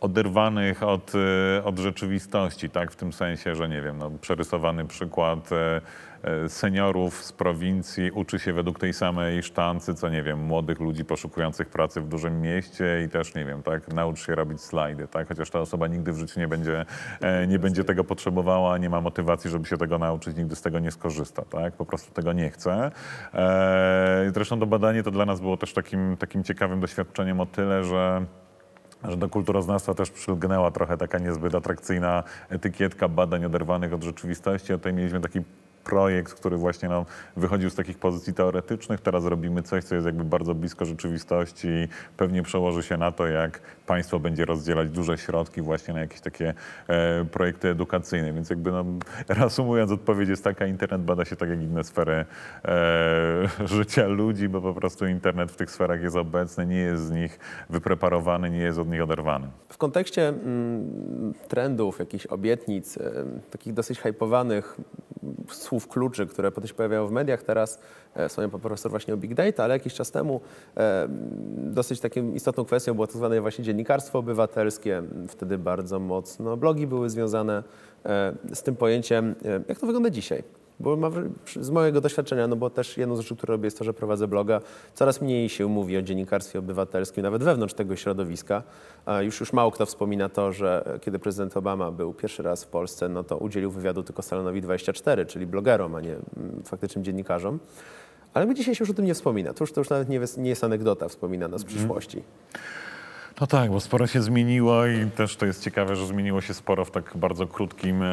oderwanych 0.00 0.82
od, 0.82 1.12
e, 1.58 1.64
od 1.64 1.78
rzeczywistości, 1.78 2.70
tak? 2.70 2.92
W 2.92 2.96
tym 2.96 3.12
sensie, 3.12 3.54
że 3.54 3.68
nie 3.68 3.82
wiem, 3.82 3.98
no, 3.98 4.10
przerysowany 4.20 4.84
przykład 4.84 5.50
e, 5.52 5.80
e, 6.22 6.48
seniorów 6.48 7.24
z 7.24 7.32
prowincji 7.32 8.10
uczy 8.10 8.38
się 8.38 8.52
według 8.52 8.78
tej 8.78 8.92
samej 8.92 9.42
sztancy, 9.42 9.94
co 9.94 10.08
nie 10.08 10.22
wiem, 10.22 10.38
młodych 10.38 10.80
ludzi 10.80 11.04
poszukujących 11.04 11.68
pracy 11.68 12.00
w 12.00 12.08
dużym 12.08 12.40
mieście 12.40 13.02
i 13.06 13.08
też 13.08 13.34
nie 13.34 13.44
wiem, 13.44 13.62
tak, 13.62 13.88
naucz 13.88 14.26
się 14.26 14.34
robić 14.34 14.60
slajdy, 14.60 15.08
tak? 15.08 15.28
Chociaż 15.28 15.50
ta 15.50 15.60
osoba 15.60 15.86
nigdy 15.86 16.12
w 16.12 16.18
życiu 16.18 16.40
nie 16.40 16.48
będzie, 16.48 16.84
e, 17.20 17.46
nie 17.46 17.58
będzie 17.58 17.84
tego 17.84 18.04
potrzebowała, 18.04 18.78
nie 18.78 18.90
ma 18.90 19.00
motywacji, 19.00 19.50
żeby 19.50 19.66
się 19.66 19.76
tego 19.76 19.98
nauczyć, 19.98 20.36
nigdy 20.36 20.56
z 20.56 20.62
tego 20.62 20.78
nie 20.78 20.90
skorzysta, 20.90 21.42
tak? 21.42 21.74
Po 21.74 21.86
prostu 21.86 22.12
tego 22.12 22.32
nie 22.32 22.50
chce. 22.50 22.90
Zresztą 24.34 24.60
to 24.60 24.66
badanie 24.66 25.02
to 25.02 25.10
dla 25.10 25.26
nas 25.26 25.40
było 25.40 25.56
też 25.56 25.72
takim, 25.72 26.16
takim 26.16 26.44
ciekawym 26.44 26.80
doświadczeniem 26.80 27.40
o 27.40 27.46
tyle, 27.46 27.84
że 27.84 28.26
że 29.08 29.16
do 29.16 29.28
kulturoznawstwa 29.28 29.94
też 29.94 30.10
przylgnęła 30.10 30.70
trochę 30.70 30.96
taka 30.96 31.18
niezbyt 31.18 31.54
atrakcyjna 31.54 32.22
etykietka 32.48 33.08
badań 33.08 33.44
oderwanych 33.44 33.92
od 33.92 34.02
rzeczywistości. 34.02 34.72
A 34.72 34.76
tutaj 34.76 34.92
mieliśmy 34.92 35.20
taki 35.20 35.40
projekt, 35.84 36.34
który 36.34 36.56
właśnie 36.56 36.88
no, 36.88 37.06
wychodził 37.36 37.70
z 37.70 37.74
takich 37.74 37.98
pozycji 37.98 38.34
teoretycznych. 38.34 39.00
Teraz 39.00 39.24
robimy 39.24 39.62
coś, 39.62 39.84
co 39.84 39.94
jest 39.94 40.06
jakby 40.06 40.24
bardzo 40.24 40.54
blisko 40.54 40.84
rzeczywistości 40.84 41.68
i 41.68 41.88
pewnie 42.16 42.42
przełoży 42.42 42.82
się 42.82 42.96
na 42.96 43.12
to, 43.12 43.26
jak 43.26 43.60
państwo 43.86 44.20
będzie 44.20 44.44
rozdzielać 44.44 44.90
duże 44.90 45.18
środki 45.18 45.62
właśnie 45.62 45.94
na 45.94 46.00
jakieś 46.00 46.20
takie 46.20 46.54
e, 46.88 47.24
projekty 47.24 47.68
edukacyjne. 47.68 48.32
Więc 48.32 48.50
jakby 48.50 48.70
no, 48.72 48.84
reasumując, 49.28 49.92
odpowiedź 49.92 50.28
jest 50.28 50.44
taka, 50.44 50.66
internet 50.66 51.02
bada 51.02 51.24
się 51.24 51.36
tak 51.36 51.48
jak 51.48 51.60
inne 51.62 51.84
sfery 51.84 52.24
e, 52.64 53.48
życia 53.76 54.06
ludzi, 54.06 54.48
bo 54.48 54.60
po 54.60 54.74
prostu 54.74 55.06
internet 55.06 55.52
w 55.52 55.56
tych 55.56 55.70
sferach 55.70 56.02
jest 56.02 56.16
obecny, 56.16 56.66
nie 56.66 56.78
jest 56.78 57.04
z 57.04 57.10
nich 57.10 57.38
wypreparowany, 57.70 58.50
nie 58.50 58.58
jest 58.58 58.78
od 58.78 58.88
nich 58.88 59.02
oderwany. 59.02 59.46
W 59.68 59.78
kontekście 59.78 60.28
mm, 60.28 61.34
trendów, 61.48 61.98
jakichś 61.98 62.26
obietnic, 62.26 62.98
em, 62.98 63.40
takich 63.50 63.72
dosyć 63.72 64.00
hypowanych 64.00 64.76
słów 65.48 65.88
kluczy, 65.88 66.26
które 66.26 66.50
potem 66.52 66.68
się 66.68 66.74
pojawiają 66.74 67.06
w 67.06 67.10
mediach 67.10 67.42
teraz, 67.42 67.80
e, 68.14 68.28
wspomniał 68.28 68.50
pan 68.50 68.60
profesor 68.60 68.90
właśnie 68.90 69.14
o 69.14 69.16
big 69.16 69.34
data, 69.34 69.64
ale 69.64 69.74
jakiś 69.74 69.94
czas 69.94 70.10
temu 70.10 70.40
e, 70.76 71.08
dosyć 71.56 72.00
taką 72.00 72.32
istotną 72.32 72.64
kwestią 72.64 72.94
było 72.94 73.06
tak 73.06 73.16
zwane 73.16 73.40
właśnie 73.40 73.64
dziennikarstwo 73.64 74.18
obywatelskie. 74.18 75.02
Wtedy 75.28 75.58
bardzo 75.58 75.98
mocno 75.98 76.56
blogi 76.56 76.86
były 76.86 77.10
związane 77.10 77.62
e, 78.04 78.34
z 78.54 78.62
tym 78.62 78.76
pojęciem. 78.76 79.34
E, 79.44 79.60
Jak 79.68 79.78
to 79.78 79.86
wygląda 79.86 80.10
dzisiaj? 80.10 80.63
Bo 80.84 80.96
ma, 80.96 81.10
z 81.60 81.70
mojego 81.70 82.00
doświadczenia, 82.00 82.46
no 82.46 82.56
bo 82.56 82.70
też 82.70 82.96
jedną 82.98 83.16
z 83.16 83.20
rzeczy, 83.20 83.36
które 83.36 83.52
robię 83.52 83.66
jest 83.66 83.78
to, 83.78 83.84
że 83.84 83.94
prowadzę 83.94 84.28
bloga, 84.28 84.60
coraz 84.94 85.20
mniej 85.20 85.48
się 85.48 85.66
mówi 85.66 85.96
o 85.96 86.02
dziennikarstwie 86.02 86.58
obywatelskim, 86.58 87.22
nawet 87.22 87.44
wewnątrz 87.44 87.74
tego 87.74 87.96
środowiska. 87.96 88.62
Już, 89.20 89.40
już 89.40 89.52
mało 89.52 89.70
kto 89.70 89.86
wspomina 89.86 90.28
to, 90.28 90.52
że 90.52 90.98
kiedy 91.00 91.18
prezydent 91.18 91.56
Obama 91.56 91.90
był 91.90 92.14
pierwszy 92.14 92.42
raz 92.42 92.64
w 92.64 92.68
Polsce, 92.68 93.08
no 93.08 93.24
to 93.24 93.38
udzielił 93.38 93.70
wywiadu 93.70 94.02
tylko 94.02 94.22
Salonowi 94.22 94.62
24, 94.62 95.26
czyli 95.26 95.46
blogerom, 95.46 95.94
a 95.94 96.00
nie 96.00 96.12
mm, 96.12 96.62
faktycznym 96.64 97.04
dziennikarzom. 97.04 97.58
Ale 98.34 98.46
my 98.46 98.54
dzisiaj 98.54 98.74
się 98.74 98.82
już 98.82 98.90
o 98.90 98.94
tym 98.94 99.04
nie 99.04 99.14
wspomina. 99.14 99.52
To 99.54 99.64
już, 99.64 99.72
to 99.72 99.80
już 99.80 99.90
nawet 99.90 100.08
nie, 100.08 100.16
jest- 100.16 100.38
nie 100.38 100.50
jest 100.50 100.64
anegdota 100.64 101.08
wspominana 101.08 101.58
z 101.58 101.64
przyszłości. 101.64 102.22
No 103.40 103.46
tak, 103.46 103.70
bo 103.70 103.80
sporo 103.80 104.06
się 104.06 104.22
zmieniło 104.22 104.86
i 104.86 105.10
też 105.10 105.36
to 105.36 105.46
jest 105.46 105.62
ciekawe, 105.62 105.96
że 105.96 106.06
zmieniło 106.06 106.40
się 106.40 106.54
sporo 106.54 106.84
w 106.84 106.90
tak 106.90 107.12
bardzo 107.16 107.46
krótkim 107.46 108.02
e, 108.02 108.08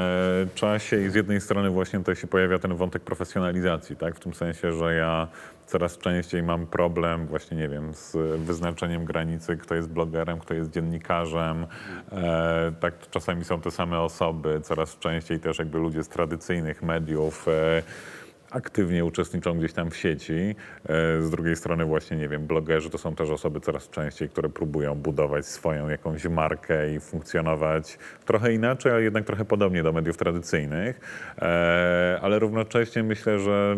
czasie 0.55 1.01
i 1.01 1.09
z 1.09 1.15
jednej 1.15 1.41
strony 1.41 1.69
właśnie 1.69 1.99
tutaj 1.99 2.15
się 2.15 2.27
pojawia 2.27 2.59
ten 2.59 2.75
wątek 2.75 3.01
profesjonalizacji, 3.01 3.95
tak? 3.95 4.15
W 4.15 4.19
tym 4.19 4.33
sensie, 4.33 4.73
że 4.73 4.93
ja 4.93 5.27
coraz 5.65 5.97
częściej 5.97 6.43
mam 6.43 6.67
problem 6.67 7.27
właśnie, 7.27 7.57
nie 7.57 7.69
wiem, 7.69 7.93
z 7.93 8.17
wyznaczeniem 8.39 9.05
granicy, 9.05 9.57
kto 9.57 9.75
jest 9.75 9.89
blogerem, 9.89 10.39
kto 10.39 10.53
jest 10.53 10.71
dziennikarzem. 10.71 11.65
E, 12.11 12.71
tak 12.79 12.93
czasami 13.11 13.45
są 13.45 13.61
te 13.61 13.71
same 13.71 13.99
osoby, 13.99 14.61
coraz 14.63 14.99
częściej 14.99 15.39
też 15.39 15.59
jakby 15.59 15.77
ludzie 15.77 16.03
z 16.03 16.09
tradycyjnych 16.09 16.83
mediów 16.83 17.47
e, 17.47 17.83
aktywnie 18.51 19.05
uczestniczą 19.05 19.57
gdzieś 19.57 19.73
tam 19.73 19.91
w 19.91 19.97
sieci. 19.97 20.55
E, 20.85 21.21
Z 21.21 21.29
drugiej 21.29 21.55
strony 21.55 21.85
właśnie, 21.85 22.17
nie 22.17 22.27
wiem, 22.29 22.47
blogerzy 22.47 22.89
to 22.89 22.97
są 22.97 23.15
też 23.15 23.29
osoby 23.29 23.59
coraz 23.59 23.89
częściej, 23.89 24.29
które 24.29 24.49
próbują 24.49 24.95
budować 24.95 25.45
swoją 25.45 25.89
jakąś 25.89 26.25
markę 26.25 26.93
i 26.93 26.99
funkcjonować 26.99 27.97
trochę 28.25 28.53
inaczej, 28.53 28.91
ale 28.91 29.03
jednak 29.03 29.25
trochę 29.25 29.45
podobnie 29.45 29.83
do 29.83 29.93
mediów 29.93 30.17
tradycyjnych. 30.17 30.99
E, 31.41 32.19
Ale 32.21 32.39
równocześnie 32.39 33.03
myślę, 33.03 33.39
że 33.39 33.75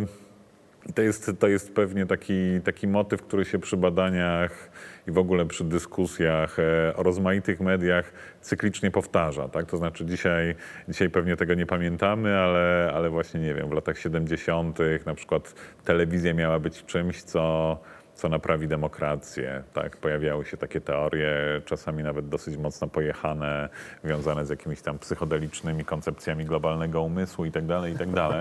to 0.96 1.02
jest, 1.02 1.32
to 1.40 1.48
jest 1.48 1.76
pewnie 1.76 2.06
taki, 2.06 2.62
taki 2.64 2.88
motyw, 2.88 3.22
który 3.22 3.46
się 3.46 3.60
przy 3.60 3.78
badaniach 3.78 4.70
i 5.08 5.12
w 5.12 5.18
ogóle 5.18 5.46
przy 5.46 5.64
dyskusjach 5.64 6.60
e, 6.60 6.96
o 6.96 7.04
rozmaitych 7.04 7.60
mediach 7.60 8.14
cyklicznie 8.42 8.92
powtarza. 8.92 9.50
Tak? 9.50 9.66
To 9.66 9.78
znaczy 9.78 10.06
dzisiaj, 10.06 10.56
dzisiaj 10.88 11.10
pewnie 11.10 11.36
tego 11.36 11.54
nie 11.54 11.66
pamiętamy, 11.66 12.38
ale, 12.38 12.92
ale 12.96 13.10
właśnie 13.10 13.40
nie 13.40 13.54
wiem, 13.54 13.70
w 13.70 13.74
latach 13.74 14.00
70. 14.00 14.80
na 15.06 15.14
przykład 15.14 15.54
telewizja 15.86 16.34
miała 16.34 16.60
być 16.60 16.86
czymś, 16.86 17.24
co 17.24 17.78
co 18.16 18.30
naprawi 18.30 18.68
demokrację. 18.68 19.64
Tak? 19.74 19.98
Pojawiały 19.98 20.46
się 20.46 20.58
takie 20.58 20.82
teorie, 20.82 21.36
czasami 21.66 22.04
nawet 22.04 22.30
dosyć 22.30 22.58
mocno 22.58 22.88
pojechane, 22.88 23.70
wiązane 24.04 24.46
z 24.46 24.50
jakimiś 24.50 24.82
tam 24.82 25.00
psychodelicznymi 25.00 25.86
koncepcjami 25.86 26.46
globalnego 26.46 27.02
umysłu 27.02 27.46
itd. 27.46 27.90
itd. 27.90 28.30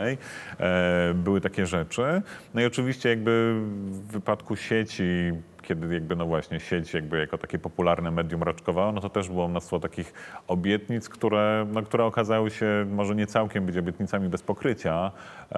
E, 0.60 1.14
były 1.14 1.40
takie 1.40 1.66
rzeczy. 1.66 2.22
No 2.54 2.60
i 2.60 2.64
oczywiście 2.64 3.08
jakby 3.08 3.54
w 3.84 4.12
wypadku 4.12 4.56
sieci 4.56 5.32
kiedy 5.62 5.94
jakby 5.94 6.16
no 6.16 6.26
właśnie 6.26 6.60
sieć 6.60 6.94
jakby 6.94 7.18
jako 7.18 7.38
takie 7.38 7.58
popularne 7.58 8.10
medium 8.10 8.42
raczkowała, 8.42 8.92
no 8.92 9.00
to 9.00 9.08
też 9.08 9.28
było 9.28 9.48
mnóstwo 9.48 9.80
takich 9.80 10.12
obietnic, 10.48 11.08
które, 11.08 11.66
no, 11.72 11.82
które 11.82 12.04
okazały 12.04 12.50
się 12.50 12.86
może 12.90 13.14
nie 13.14 13.26
całkiem 13.26 13.66
być 13.66 13.76
obietnicami 13.76 14.28
bez 14.28 14.42
pokrycia, 14.42 15.12
e, 15.52 15.54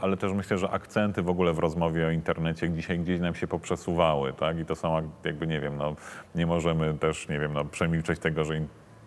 ale 0.00 0.16
też 0.16 0.32
myślę, 0.32 0.58
że 0.58 0.70
akcenty 0.70 1.22
w 1.22 1.28
ogóle 1.28 1.52
w 1.52 1.58
rozmowie 1.58 2.06
o 2.06 2.10
internecie 2.10 2.70
dzisiaj 2.70 2.98
gdzieś 2.98 3.20
nam 3.20 3.34
się 3.34 3.46
poprzesuwały, 3.46 4.32
tak? 4.32 4.58
I 4.58 4.64
to 4.64 4.96
ak- 4.96 5.24
jakby, 5.24 5.46
nie 5.46 5.60
wiem, 5.60 5.76
no 5.76 5.96
nie 6.34 6.46
możemy 6.46 6.94
też, 6.94 7.28
nie 7.28 7.38
wiem, 7.38 7.52
no 7.52 7.64
przemilczeć 7.64 8.18
tego, 8.18 8.44
że 8.44 8.54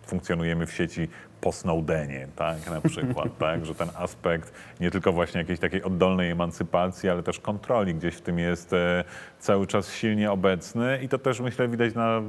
funkcjonujemy 0.06 0.66
w 0.66 0.72
sieci 0.72 1.08
po 1.40 1.52
Snowdenie, 1.52 2.28
tak, 2.36 2.70
na 2.70 2.80
przykład, 2.80 3.28
tak, 3.38 3.66
że 3.66 3.74
ten 3.74 3.88
aspekt 3.98 4.52
nie 4.80 4.90
tylko 4.90 5.12
właśnie 5.12 5.40
jakiejś 5.40 5.60
takiej 5.60 5.82
oddolnej 5.82 6.30
emancypacji, 6.30 7.08
ale 7.08 7.22
też 7.22 7.40
kontroli 7.40 7.94
gdzieś 7.94 8.14
w 8.14 8.20
tym 8.20 8.38
jest 8.38 8.72
e, 8.72 9.04
cały 9.38 9.66
czas 9.66 9.92
silnie 9.92 10.32
obecny 10.32 10.98
i 11.02 11.08
to 11.08 11.18
też 11.18 11.40
myślę 11.40 11.68
widać 11.68 11.94
na, 11.94 12.22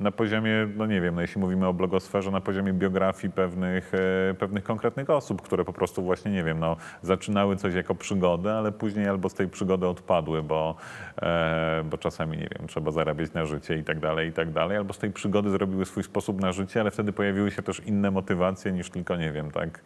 na 0.00 0.10
poziomie, 0.10 0.68
no 0.76 0.86
nie 0.86 1.00
wiem, 1.00 1.14
no 1.14 1.20
jeśli 1.20 1.40
mówimy 1.40 1.66
o 1.66 1.72
blogosferze, 1.72 2.30
na 2.30 2.40
poziomie 2.40 2.72
biografii 2.72 3.32
pewnych, 3.32 3.92
e, 4.30 4.34
pewnych 4.34 4.64
konkretnych 4.64 5.10
osób, 5.10 5.42
które 5.42 5.64
po 5.64 5.72
prostu 5.72 6.02
właśnie, 6.02 6.32
nie 6.32 6.44
wiem, 6.44 6.60
no 6.60 6.76
zaczynały 7.02 7.56
coś 7.56 7.74
jako 7.74 7.94
przygodę, 7.94 8.54
ale 8.54 8.72
później 8.72 9.08
albo 9.08 9.28
z 9.28 9.34
tej 9.34 9.48
przygody 9.48 9.86
odpadły, 9.86 10.42
bo, 10.42 10.74
e, 11.22 11.84
bo 11.90 11.98
czasami, 11.98 12.38
nie 12.38 12.48
wiem, 12.58 12.68
trzeba 12.68 12.90
zarabiać 12.90 13.32
na 13.32 13.46
życie 13.46 13.78
i 13.78 13.84
tak 13.84 14.00
dalej, 14.00 14.28
i 14.28 14.32
tak 14.32 14.50
dalej, 14.50 14.76
albo 14.76 14.94
z 14.94 14.98
tej 14.98 15.10
przygody 15.10 15.50
zrobiły 15.50 15.84
swój 15.84 16.02
sposób 16.02 16.40
na 16.40 16.52
życie, 16.52 16.80
ale 16.80 16.90
wtedy 16.90 17.12
pojawiły 17.12 17.50
się 17.50 17.62
też 17.62 17.80
inne 17.80 18.10
motywacje 18.10 18.55
niż 18.64 18.90
tylko, 18.90 19.16
nie 19.16 19.32
wiem, 19.32 19.50
tak, 19.50 19.80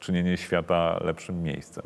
czynienie 0.00 0.36
świata 0.36 1.00
lepszym 1.04 1.42
miejscem. 1.42 1.84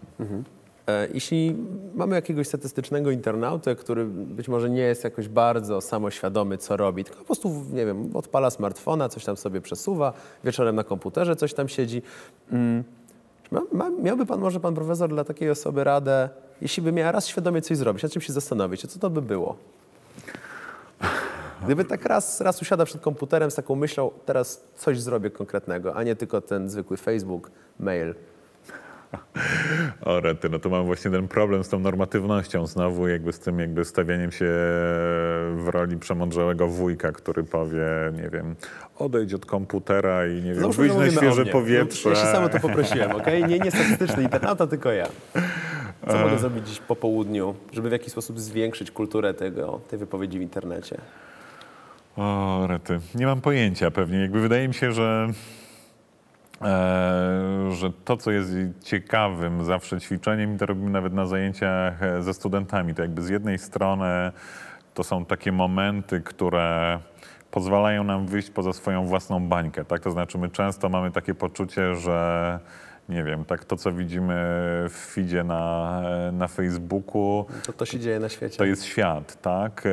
E, 0.88 1.08
Jeśli 1.14 1.56
mamy 1.94 2.16
jakiegoś 2.16 2.46
statystycznego 2.48 3.10
internautę, 3.10 3.76
który 3.76 4.04
być 4.06 4.48
może 4.48 4.70
nie 4.70 4.82
jest 4.82 5.04
jakoś 5.04 5.28
bardzo 5.28 5.80
samoświadomy, 5.80 6.58
co 6.58 6.76
robi, 6.76 7.04
tylko 7.04 7.18
po 7.18 7.24
prostu, 7.26 7.64
nie 7.72 7.86
wiem, 7.86 8.10
odpala 8.16 8.50
smartfona, 8.50 9.08
coś 9.08 9.24
tam 9.24 9.36
sobie 9.36 9.60
przesuwa, 9.60 10.12
wieczorem 10.44 10.76
na 10.76 10.84
komputerze 10.84 11.36
coś 11.36 11.54
tam 11.54 11.68
siedzi. 11.68 12.02
Mm, 12.52 12.84
miałby 14.02 14.26
pan, 14.26 14.40
może 14.40 14.60
pan 14.60 14.74
profesor, 14.74 15.08
dla 15.08 15.24
takiej 15.24 15.50
osoby 15.50 15.84
radę, 15.84 16.28
jeśli 16.60 16.82
by 16.82 16.92
miała 16.92 17.12
raz 17.12 17.26
świadomie 17.26 17.62
coś 17.62 17.76
zrobić, 17.76 18.02
nad 18.02 18.12
czym 18.12 18.22
się 18.22 18.32
zastanowić, 18.32 18.86
co 18.86 18.98
to 18.98 19.10
by 19.10 19.22
było? 19.22 19.56
Gdyby 21.64 21.84
tak 21.84 22.04
raz, 22.04 22.40
raz 22.40 22.62
usiada 22.62 22.84
przed 22.84 23.00
komputerem 23.00 23.50
z 23.50 23.54
taką 23.54 23.74
myślą, 23.74 24.10
teraz 24.26 24.64
coś 24.74 25.00
zrobię 25.00 25.30
konkretnego, 25.30 25.94
a 25.94 26.02
nie 26.02 26.16
tylko 26.16 26.40
ten 26.40 26.68
zwykły 26.68 26.96
Facebook, 26.96 27.50
mail. 27.80 28.14
O 30.04 30.20
rety, 30.20 30.48
no 30.48 30.58
to 30.58 30.68
mam 30.68 30.86
właśnie 30.86 31.10
ten 31.10 31.28
problem 31.28 31.64
z 31.64 31.68
tą 31.68 31.78
normatywnością 31.78 32.66
znowu, 32.66 33.08
jakby 33.08 33.32
z 33.32 33.38
tym 33.38 33.58
jakby 33.58 33.84
stawianiem 33.84 34.32
się 34.32 34.44
w 35.54 35.64
roli 35.66 35.96
przemądrzałego 35.96 36.68
wujka, 36.68 37.12
który 37.12 37.44
powie, 37.44 37.86
nie 38.22 38.28
wiem, 38.28 38.56
odejdź 38.98 39.34
od 39.34 39.46
komputera 39.46 40.26
i 40.26 40.34
nie 40.34 40.52
wiem, 40.52 40.60
Załóżmy, 40.60 40.88
wyjdź 40.88 41.14
na 41.14 41.20
świeże 41.20 41.46
powietrze. 41.46 42.08
Ja 42.08 42.14
się 42.16 42.26
samo 42.26 42.48
to 42.48 42.60
poprosiłem, 42.60 43.12
okej? 43.12 43.44
Nie, 43.44 43.58
nie 43.58 43.70
statystyczny 43.70 44.22
internauta, 44.22 44.66
tylko 44.66 44.92
ja. 44.92 45.06
Co 46.08 46.18
mogę 46.18 46.38
zrobić 46.38 46.68
dziś 46.68 46.80
po 46.80 46.96
południu, 46.96 47.54
żeby 47.72 47.88
w 47.88 47.92
jakiś 47.92 48.12
sposób 48.12 48.40
zwiększyć 48.40 48.90
kulturę 48.90 49.34
tego, 49.34 49.80
tej 49.88 49.98
wypowiedzi 49.98 50.38
w 50.38 50.42
internecie? 50.42 50.98
O, 52.16 52.66
rety. 52.66 53.00
Nie 53.14 53.26
mam 53.26 53.40
pojęcia 53.40 53.90
pewnie. 53.90 54.18
Jakby 54.18 54.40
wydaje 54.40 54.68
mi 54.68 54.74
się, 54.74 54.92
że, 54.92 55.28
e, 56.62 57.70
że 57.70 57.92
to, 58.04 58.16
co 58.16 58.30
jest 58.30 58.50
ciekawym 58.84 59.64
zawsze 59.64 60.00
ćwiczeniem, 60.00 60.54
i 60.54 60.58
to 60.58 60.66
robimy 60.66 60.90
nawet 60.90 61.12
na 61.12 61.26
zajęciach 61.26 62.02
e, 62.02 62.22
ze 62.22 62.34
studentami, 62.34 62.94
to 62.94 63.02
jakby 63.02 63.22
z 63.22 63.28
jednej 63.28 63.58
strony 63.58 64.32
to 64.94 65.04
są 65.04 65.24
takie 65.24 65.52
momenty, 65.52 66.20
które 66.20 66.98
pozwalają 67.50 68.04
nam 68.04 68.26
wyjść 68.26 68.50
poza 68.50 68.72
swoją 68.72 69.06
własną 69.06 69.48
bańkę. 69.48 69.84
Tak? 69.84 70.00
To 70.00 70.10
znaczy 70.10 70.38
my 70.38 70.48
często 70.48 70.88
mamy 70.88 71.10
takie 71.10 71.34
poczucie, 71.34 71.94
że 71.94 72.58
nie 73.08 73.24
wiem, 73.24 73.44
tak 73.44 73.64
to, 73.64 73.76
co 73.76 73.92
widzimy 73.92 74.34
w 74.88 75.10
feedzie 75.14 75.44
na, 75.44 76.02
na 76.32 76.48
Facebooku, 76.48 77.46
To 77.66 77.72
to 77.72 77.84
się 77.86 77.98
dzieje 78.00 78.20
na 78.20 78.28
świecie. 78.28 78.58
to 78.58 78.64
jest 78.64 78.84
świat, 78.84 79.40
tak? 79.42 79.82
E, 79.86 79.90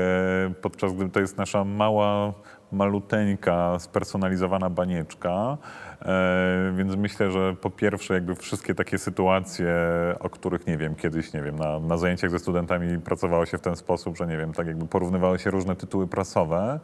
Podczas 0.62 0.94
gdy 0.94 1.10
to 1.10 1.20
jest 1.20 1.38
nasza 1.38 1.64
mała, 1.64 2.34
maluteńka, 2.72 3.80
spersonalizowana 3.80 4.70
banieczka. 4.70 5.58
E, 6.02 6.74
Więc 6.78 6.96
myślę, 6.96 7.32
że 7.32 7.56
po 7.62 7.70
pierwsze 7.70 8.14
jakby 8.14 8.36
wszystkie 8.36 8.76
takie 8.76 8.98
sytuacje, 8.98 9.76
o 10.20 10.30
których 10.30 10.68
nie 10.68 10.78
wiem, 10.78 10.96
kiedyś, 10.96 11.34
nie 11.34 11.42
wiem, 11.42 11.56
na, 11.56 11.80
na 11.80 11.98
zajęciach 11.98 12.32
ze 12.32 12.40
studentami 12.40 13.00
pracowało 13.00 13.46
się 13.46 13.58
w 13.58 13.62
ten 13.62 13.76
sposób, 13.76 14.18
że 14.18 14.28
nie 14.28 14.38
wiem, 14.38 14.54
tak 14.54 14.68
jakby 14.68 14.88
porównywały 14.88 15.40
się 15.40 15.52
różne 15.52 15.76
tytuły 15.76 16.08
prasowe, 16.08 16.80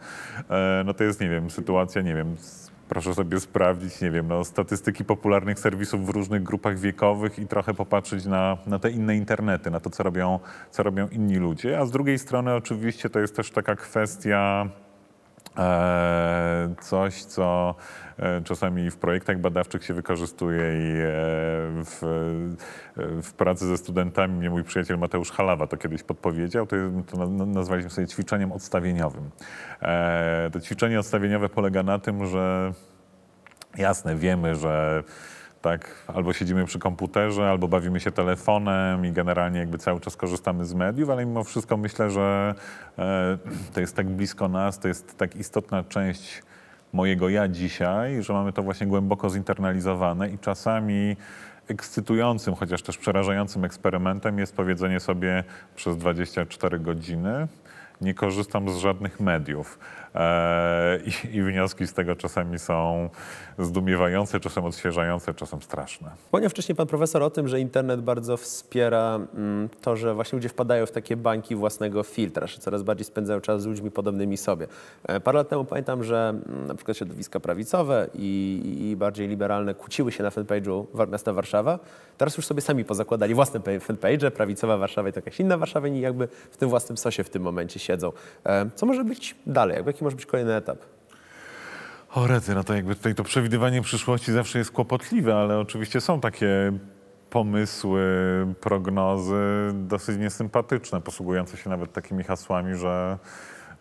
e, 0.50 0.84
no 0.86 0.94
to 0.94 1.04
jest, 1.04 1.22
nie 1.22 1.30
wiem, 1.30 1.50
sytuacja, 1.50 2.02
nie 2.02 2.16
wiem, 2.16 2.38
z- 2.38 2.77
Proszę 2.90 3.14
sobie 3.14 3.40
sprawdzić, 3.40 4.02
nie 4.02 4.12
wiem, 4.12 4.28
no, 4.28 4.46
statystyki 4.46 5.06
popularnych 5.06 5.60
serwisów 5.60 6.06
w 6.06 6.10
różnych 6.10 6.44
grupach 6.44 6.80
wiekowych 6.80 7.40
i 7.40 7.48
trochę 7.48 7.74
popatrzeć 7.74 8.26
na, 8.26 8.58
na 8.68 8.80
te 8.80 8.92
inne 8.92 9.16
internety, 9.16 9.72
na 9.72 9.80
to, 9.80 9.90
co 9.90 10.04
robią, 10.04 10.40
co 10.72 10.84
robią 10.84 11.08
inni 11.08 11.36
ludzie. 11.36 11.80
A 11.80 11.86
z 11.86 11.92
drugiej 11.92 12.20
strony 12.20 12.54
oczywiście 12.54 13.10
to 13.10 13.20
jest 13.20 13.36
też 13.36 13.52
taka 13.52 13.76
kwestia 13.76 14.70
coś, 16.82 17.24
co 17.24 17.76
e, 18.20 18.42
czasami 18.42 18.92
w 18.92 18.98
projektach 18.98 19.40
badawczych 19.40 19.84
się 19.84 19.94
wykorzystuje 19.94 20.62
i 20.62 20.92
e, 20.92 21.06
w, 21.86 22.04
e, 22.98 23.22
w 23.22 23.34
pracy 23.34 23.68
ze 23.68 23.78
studentami 23.78 24.34
mnie 24.34 24.50
mój 24.50 24.64
przyjaciel 24.64 24.98
Mateusz 24.98 25.32
Halawa 25.32 25.68
to 25.68 25.78
kiedyś 25.78 26.04
podpowiedział, 26.04 26.68
to, 26.68 26.76
to 27.12 27.28
na- 27.28 27.46
nazwaliśmy 27.46 27.90
sobie 27.90 28.08
ćwiczeniem 28.08 28.52
odstawieniowym. 28.52 29.30
E, 29.82 30.50
to 30.54 30.60
ćwiczenie 30.60 31.00
odstawieniowe 31.00 31.50
polega 31.50 31.84
na 31.84 32.00
tym, 32.00 32.26
że 32.26 32.74
Jasne, 33.78 34.16
wiemy, 34.16 34.56
że 34.56 35.04
tak, 35.68 35.90
albo 36.08 36.34
siedzimy 36.34 36.66
przy 36.66 36.80
komputerze, 36.80 37.50
albo 37.50 37.68
bawimy 37.68 38.00
się 38.00 38.12
telefonem 38.12 39.06
i 39.06 39.12
generalnie 39.12 39.60
jakby 39.60 39.78
cały 39.78 40.00
czas 40.00 40.18
korzystamy 40.18 40.66
z 40.66 40.74
mediów, 40.74 41.10
ale 41.10 41.26
mimo 41.26 41.44
wszystko 41.44 41.78
myślę, 41.78 42.10
że 42.10 42.56
e, 43.00 43.38
to 43.74 43.80
jest 43.80 43.96
tak 43.96 44.10
blisko 44.10 44.48
nas, 44.48 44.80
to 44.80 44.88
jest 44.88 45.18
tak 45.18 45.36
istotna 45.36 45.84
część 45.84 46.44
mojego 46.94 47.30
ja 47.30 47.48
dzisiaj, 47.48 48.24
że 48.24 48.34
mamy 48.34 48.54
to 48.54 48.64
właśnie 48.64 48.88
głęboko 48.88 49.30
zinternalizowane 49.30 50.30
i 50.30 50.40
czasami 50.40 51.16
ekscytującym, 51.68 52.56
chociaż 52.56 52.82
też 52.82 52.98
przerażającym 52.98 53.66
eksperymentem 53.66 54.40
jest 54.40 54.56
powiedzenie 54.56 55.00
sobie 55.00 55.44
przez 55.76 55.98
24 55.98 56.80
godziny 56.80 57.48
nie 58.02 58.14
korzystam 58.14 58.70
z 58.70 58.78
żadnych 58.78 59.20
mediów. 59.20 59.80
E, 60.18 61.00
i, 61.34 61.42
wnioski 61.42 61.88
z 61.88 61.94
tego 61.94 62.16
czasami 62.16 62.60
są 62.60 63.10
zdumiewające, 63.60 64.40
czasem 64.40 64.66
odświeżające, 64.66 65.34
czasem 65.34 65.62
straszne. 65.62 66.12
Wspomniał 66.26 66.50
wcześniej 66.50 66.76
pan 66.76 66.88
profesor 66.88 67.24
o 67.24 67.30
tym, 67.30 67.48
że 67.48 67.60
internet 67.60 68.02
bardzo 68.02 68.38
wspiera 68.38 69.16
mm, 69.36 69.70
to, 69.82 69.96
że 69.96 70.14
właśnie 70.14 70.36
ludzie 70.36 70.50
wpadają 70.50 70.86
w 70.86 70.92
takie 70.92 71.16
bańki 71.18 71.56
własnego 71.56 72.04
filtra, 72.04 72.48
że 72.48 72.60
coraz 72.60 72.84
bardziej 72.84 73.06
spędzają 73.06 73.42
czas 73.42 73.62
z 73.62 73.66
ludźmi 73.66 73.92
podobnymi 73.92 74.38
sobie. 74.38 74.68
E, 75.04 75.20
Parę 75.20 75.38
lat 75.38 75.50
temu 75.50 75.66
pamiętam, 75.66 76.04
że 76.04 76.30
mm, 76.30 76.68
na 76.68 76.76
przykład 76.76 76.98
środowiska 76.98 77.40
prawicowe 77.40 78.08
i, 78.14 78.88
i 78.92 78.96
bardziej 78.96 79.28
liberalne 79.28 79.74
kłóciły 79.74 80.12
się 80.12 80.24
na 80.24 80.30
fanpage'u 80.30 81.10
miasta 81.12 81.34
Warszawa. 81.34 81.80
Teraz 82.18 82.38
już 82.38 82.46
sobie 82.46 82.62
sami 82.62 82.86
pozakładali 82.86 83.34
własne 83.34 83.60
pa- 83.60 83.80
fanpage, 83.80 84.32
prawicowa 84.32 84.78
Warszawa 84.78 85.10
i 85.10 85.14
to 85.14 85.18
jakaś 85.18 85.40
inna 85.40 85.58
Warszawa 85.58 85.88
i 85.88 86.00
jakby 86.00 86.28
w 86.52 86.58
tym 86.58 86.70
własnym 86.70 86.98
sosie 86.98 87.24
w 87.24 87.30
tym 87.30 87.44
momencie 87.44 87.80
siedzą. 87.80 88.12
E, 88.46 88.70
Co 88.76 88.86
może 88.86 89.04
być 89.04 89.36
dalej? 89.46 89.76
Jakby 89.76 89.92
Jaki 89.92 90.04
może 90.08 90.16
być 90.16 90.26
kolejny 90.26 90.56
etap? 90.56 90.78
O 92.14 92.28
rety, 92.28 92.56
no 92.56 92.64
to 92.64 92.74
jakby 92.74 92.96
tutaj 92.96 93.16
to 93.16 93.24
przewidywanie 93.24 93.82
przyszłości 93.82 94.32
zawsze 94.32 94.60
jest 94.60 94.72
kłopotliwe, 94.72 95.36
ale 95.36 95.60
oczywiście 95.60 96.02
są 96.02 96.20
takie 96.20 96.72
pomysły, 97.30 98.04
prognozy 98.62 99.72
dosyć 99.74 100.18
niesympatyczne, 100.18 101.02
posługujące 101.02 101.58
się 101.58 101.70
nawet 101.70 101.94
takimi 101.94 102.24
hasłami, 102.24 102.76
że, 102.76 103.18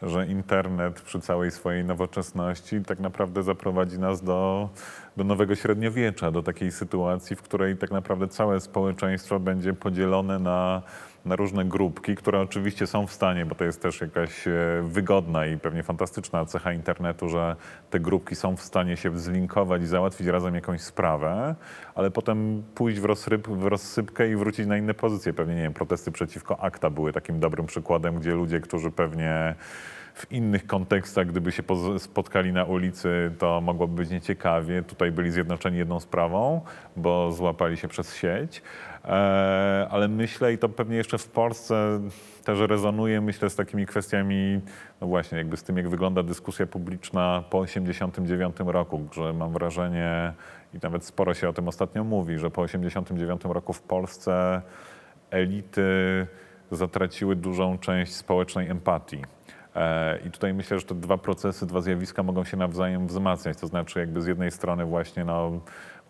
że 0.03 0.27
internet 0.27 1.01
przy 1.01 1.21
całej 1.21 1.51
swojej 1.51 1.85
nowoczesności 1.85 2.81
tak 2.87 3.01
naprawdę 3.01 3.43
zaprowadzi 3.43 3.99
nas 3.99 4.23
do, 4.23 4.69
do 5.17 5.25
nowego 5.25 5.55
średniowiecza, 5.55 6.31
do 6.31 6.43
takiej 6.43 6.73
sytuacji, 6.73 7.37
w 7.37 7.43
której 7.43 7.77
tak 7.77 7.91
naprawdę 7.91 8.29
całe 8.29 8.61
społeczeństwo 8.61 9.41
będzie 9.41 9.73
podzielone 9.73 10.39
na 10.39 10.83
na 11.27 11.37
różne 11.37 11.65
grupki, 11.65 12.15
które 12.15 12.41
oczywiście 12.41 12.87
są 12.87 13.07
w 13.07 13.13
stanie, 13.13 13.47
bo 13.47 13.55
to 13.55 13.65
jest 13.65 13.83
też 13.83 14.01
jakaś 14.01 14.49
e, 14.49 14.53
wygodna 14.83 15.47
i 15.47 15.59
pewnie 15.59 15.83
fantastyczna 15.83 16.45
cecha 16.45 16.73
internetu, 16.73 17.29
że 17.29 17.57
te 17.91 18.01
grupki 18.01 18.37
są 18.37 18.57
w 18.57 18.63
stanie 18.63 18.97
się 18.97 19.19
zlinkować 19.19 19.83
i 19.83 19.87
załatwić 19.87 20.27
razem 20.27 20.55
jakąś 20.55 20.81
sprawę, 20.81 21.55
ale 21.95 22.11
potem 22.11 22.63
pójść 22.75 23.01
w, 23.01 23.05
rozryb, 23.05 23.49
w 23.49 23.65
rozsypkę 23.65 24.31
i 24.31 24.37
wrócić 24.37 24.67
na 24.67 24.77
inne 24.77 24.95
pozycje. 24.95 25.33
Pewnie, 25.33 25.55
nie 25.55 25.63
wiem, 25.63 25.73
protesty 25.73 26.13
przeciwko 26.13 26.61
ACTA 26.61 26.91
były 26.91 27.13
takim 27.13 27.41
dobrym 27.41 27.67
przykładem, 27.67 28.19
gdzie 28.19 28.35
ludzie, 28.35 28.61
którzy 28.61 28.91
pewnie 28.91 29.55
w 30.17 30.33
innych 30.33 30.67
kontekstach, 30.67 31.27
gdyby 31.27 31.53
się 31.53 31.63
spotkali 31.99 32.53
na 32.53 32.65
ulicy, 32.65 33.33
to 33.39 33.61
mogłoby 33.61 33.95
być 33.95 34.11
nieciekawie. 34.11 34.83
Tutaj 34.83 35.13
byli 35.13 35.31
zjednoczeni 35.31 35.79
jedną 35.79 36.01
sprawą, 36.01 36.61
bo 36.97 37.33
złapali 37.33 37.77
się 37.77 37.89
przez 37.89 38.17
sieć. 38.17 38.63
E, 39.05 39.09
ale 39.91 40.09
myślę, 40.09 40.53
i 40.53 40.59
to 40.59 40.69
pewnie 40.69 40.97
jeszcze 40.97 41.19
w 41.19 41.29
Polsce 41.29 42.01
też 42.45 42.59
rezonuje, 42.59 43.21
myślę, 43.21 43.51
z 43.51 43.57
takimi 43.57 43.87
kwestiami, 43.87 44.61
no 45.01 45.07
właśnie, 45.07 45.39
jakby 45.39 45.57
z 45.57 45.63
tym, 45.63 45.77
jak 45.77 45.89
wygląda 45.89 46.23
dyskusja 46.23 46.67
publiczna 46.67 47.45
po 47.51 47.65
1989 47.65 48.73
roku, 48.73 49.09
że 49.13 49.33
mam 49.33 49.53
wrażenie, 49.53 50.33
i 50.75 50.79
nawet 50.83 51.05
sporo 51.05 51.35
się 51.35 51.49
o 51.49 51.53
tym 51.53 51.69
ostatnio 51.69 52.05
mówi, 52.05 52.39
że 52.39 52.51
po 52.51 52.67
1989 52.67 53.55
roku 53.55 53.73
w 53.73 53.83
Polsce 53.83 54.63
elity 55.31 56.27
zatraciły 56.71 57.37
dużą 57.37 57.79
część 57.79 58.15
społecznej 58.15 58.69
empatii. 58.69 59.36
E, 59.77 60.19
I 60.27 60.31
tutaj 60.31 60.55
myślę, 60.55 60.79
że 60.79 60.87
te 60.87 60.95
dwa 60.95 61.19
procesy, 61.19 61.67
dwa 61.67 61.81
zjawiska 61.81 62.23
mogą 62.23 62.45
się 62.45 62.57
nawzajem 62.57 63.07
wzmacniać. 63.07 63.59
To 63.59 63.67
znaczy, 63.67 64.01
jakby 64.01 64.23
z 64.23 64.27
jednej 64.27 64.51
strony 64.51 64.85
właśnie 64.85 65.25
no, 65.25 65.61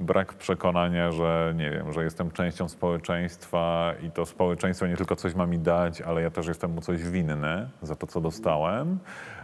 brak 0.01 0.35
przekonania, 0.35 1.13
że 1.13 1.55
nie 1.57 1.71
wiem, 1.71 1.93
że 1.93 2.05
jestem 2.05 2.31
częścią 2.31 2.69
społeczeństwa 2.69 3.95
i 4.03 4.11
to 4.11 4.27
społeczeństwo 4.27 4.87
nie 4.87 4.97
tylko 4.97 5.17
coś 5.17 5.35
ma 5.35 5.47
mi 5.47 5.59
dać, 5.59 6.01
ale 6.01 6.23
ja 6.23 6.31
też 6.31 6.47
jestem 6.47 6.71
mu 6.71 6.81
coś 6.81 7.03
winny 7.03 7.69
za 7.83 7.97
to, 7.97 8.07
co 8.07 8.21
dostałem. 8.21 8.99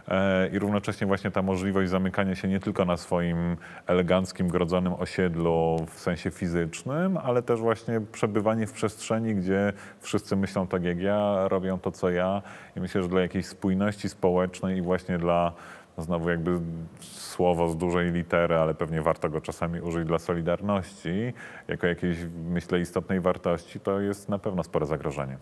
E, 0.07 0.47
I 0.47 0.59
równocześnie 0.59 1.07
właśnie 1.07 1.31
ta 1.31 1.41
możliwość 1.41 1.89
zamykania 1.89 2.35
się 2.35 2.47
nie 2.47 2.59
tylko 2.59 2.85
na 2.85 2.97
swoim 2.97 3.57
eleganckim, 3.87 4.47
grodzonym 4.47 4.93
osiedlu 4.93 5.85
w 5.89 5.99
sensie 5.99 6.31
fizycznym, 6.31 7.17
ale 7.17 7.41
też 7.41 7.59
właśnie 7.59 8.01
przebywanie 8.11 8.67
w 8.67 8.71
przestrzeni, 8.71 9.35
gdzie 9.35 9.73
wszyscy 9.99 10.35
myślą 10.35 10.67
tak 10.67 10.83
jak 10.83 10.99
ja, 10.99 11.47
robią 11.47 11.79
to, 11.79 11.91
co 11.91 12.09
ja. 12.09 12.41
I 12.75 12.79
myślę, 12.79 13.03
że 13.03 13.09
dla 13.09 13.21
jakiejś 13.21 13.45
spójności 13.45 14.09
społecznej 14.09 14.77
i 14.77 14.81
właśnie 14.81 15.17
dla 15.17 15.53
znowu 15.97 16.29
jakby 16.29 16.59
słowo 17.01 17.69
z 17.69 17.77
dużej 17.77 18.11
litery, 18.11 18.55
ale 18.55 18.73
pewnie 18.73 19.01
warto 19.01 19.29
go 19.29 19.41
czasami 19.41 19.81
użyć 19.81 20.07
dla 20.07 20.19
solidarności, 20.19 21.33
jako 21.67 21.87
jakiejś, 21.87 22.17
myślę, 22.49 22.79
istotnej 22.79 23.21
wartości, 23.21 23.79
to 23.79 23.99
jest 23.99 24.29
na 24.29 24.39
pewno 24.39 24.63
spore 24.63 24.85
zagrożenie. 24.85 25.37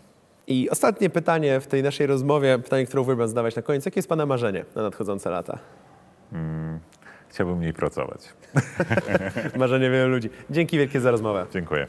I 0.47 0.69
ostatnie 0.69 1.09
pytanie 1.09 1.59
w 1.59 1.67
tej 1.67 1.83
naszej 1.83 2.07
rozmowie, 2.07 2.59
pytanie, 2.59 2.85
które 2.85 3.01
uwielbiam 3.01 3.27
zadawać 3.27 3.55
na 3.55 3.61
koniec. 3.61 3.85
Jakie 3.85 3.99
jest 3.99 4.09
Pana 4.09 4.25
marzenie 4.25 4.65
na 4.75 4.81
nadchodzące 4.81 5.29
lata? 5.29 5.59
Chciałbym 7.29 7.57
mniej 7.57 7.73
pracować. 7.73 8.33
Marzenie 9.57 9.89
wielu 9.89 10.09
ludzi. 10.09 10.29
Dzięki 10.49 10.77
wielkie 10.77 10.99
za 10.99 11.11
rozmowę. 11.11 11.45
Dziękuję. 11.53 11.87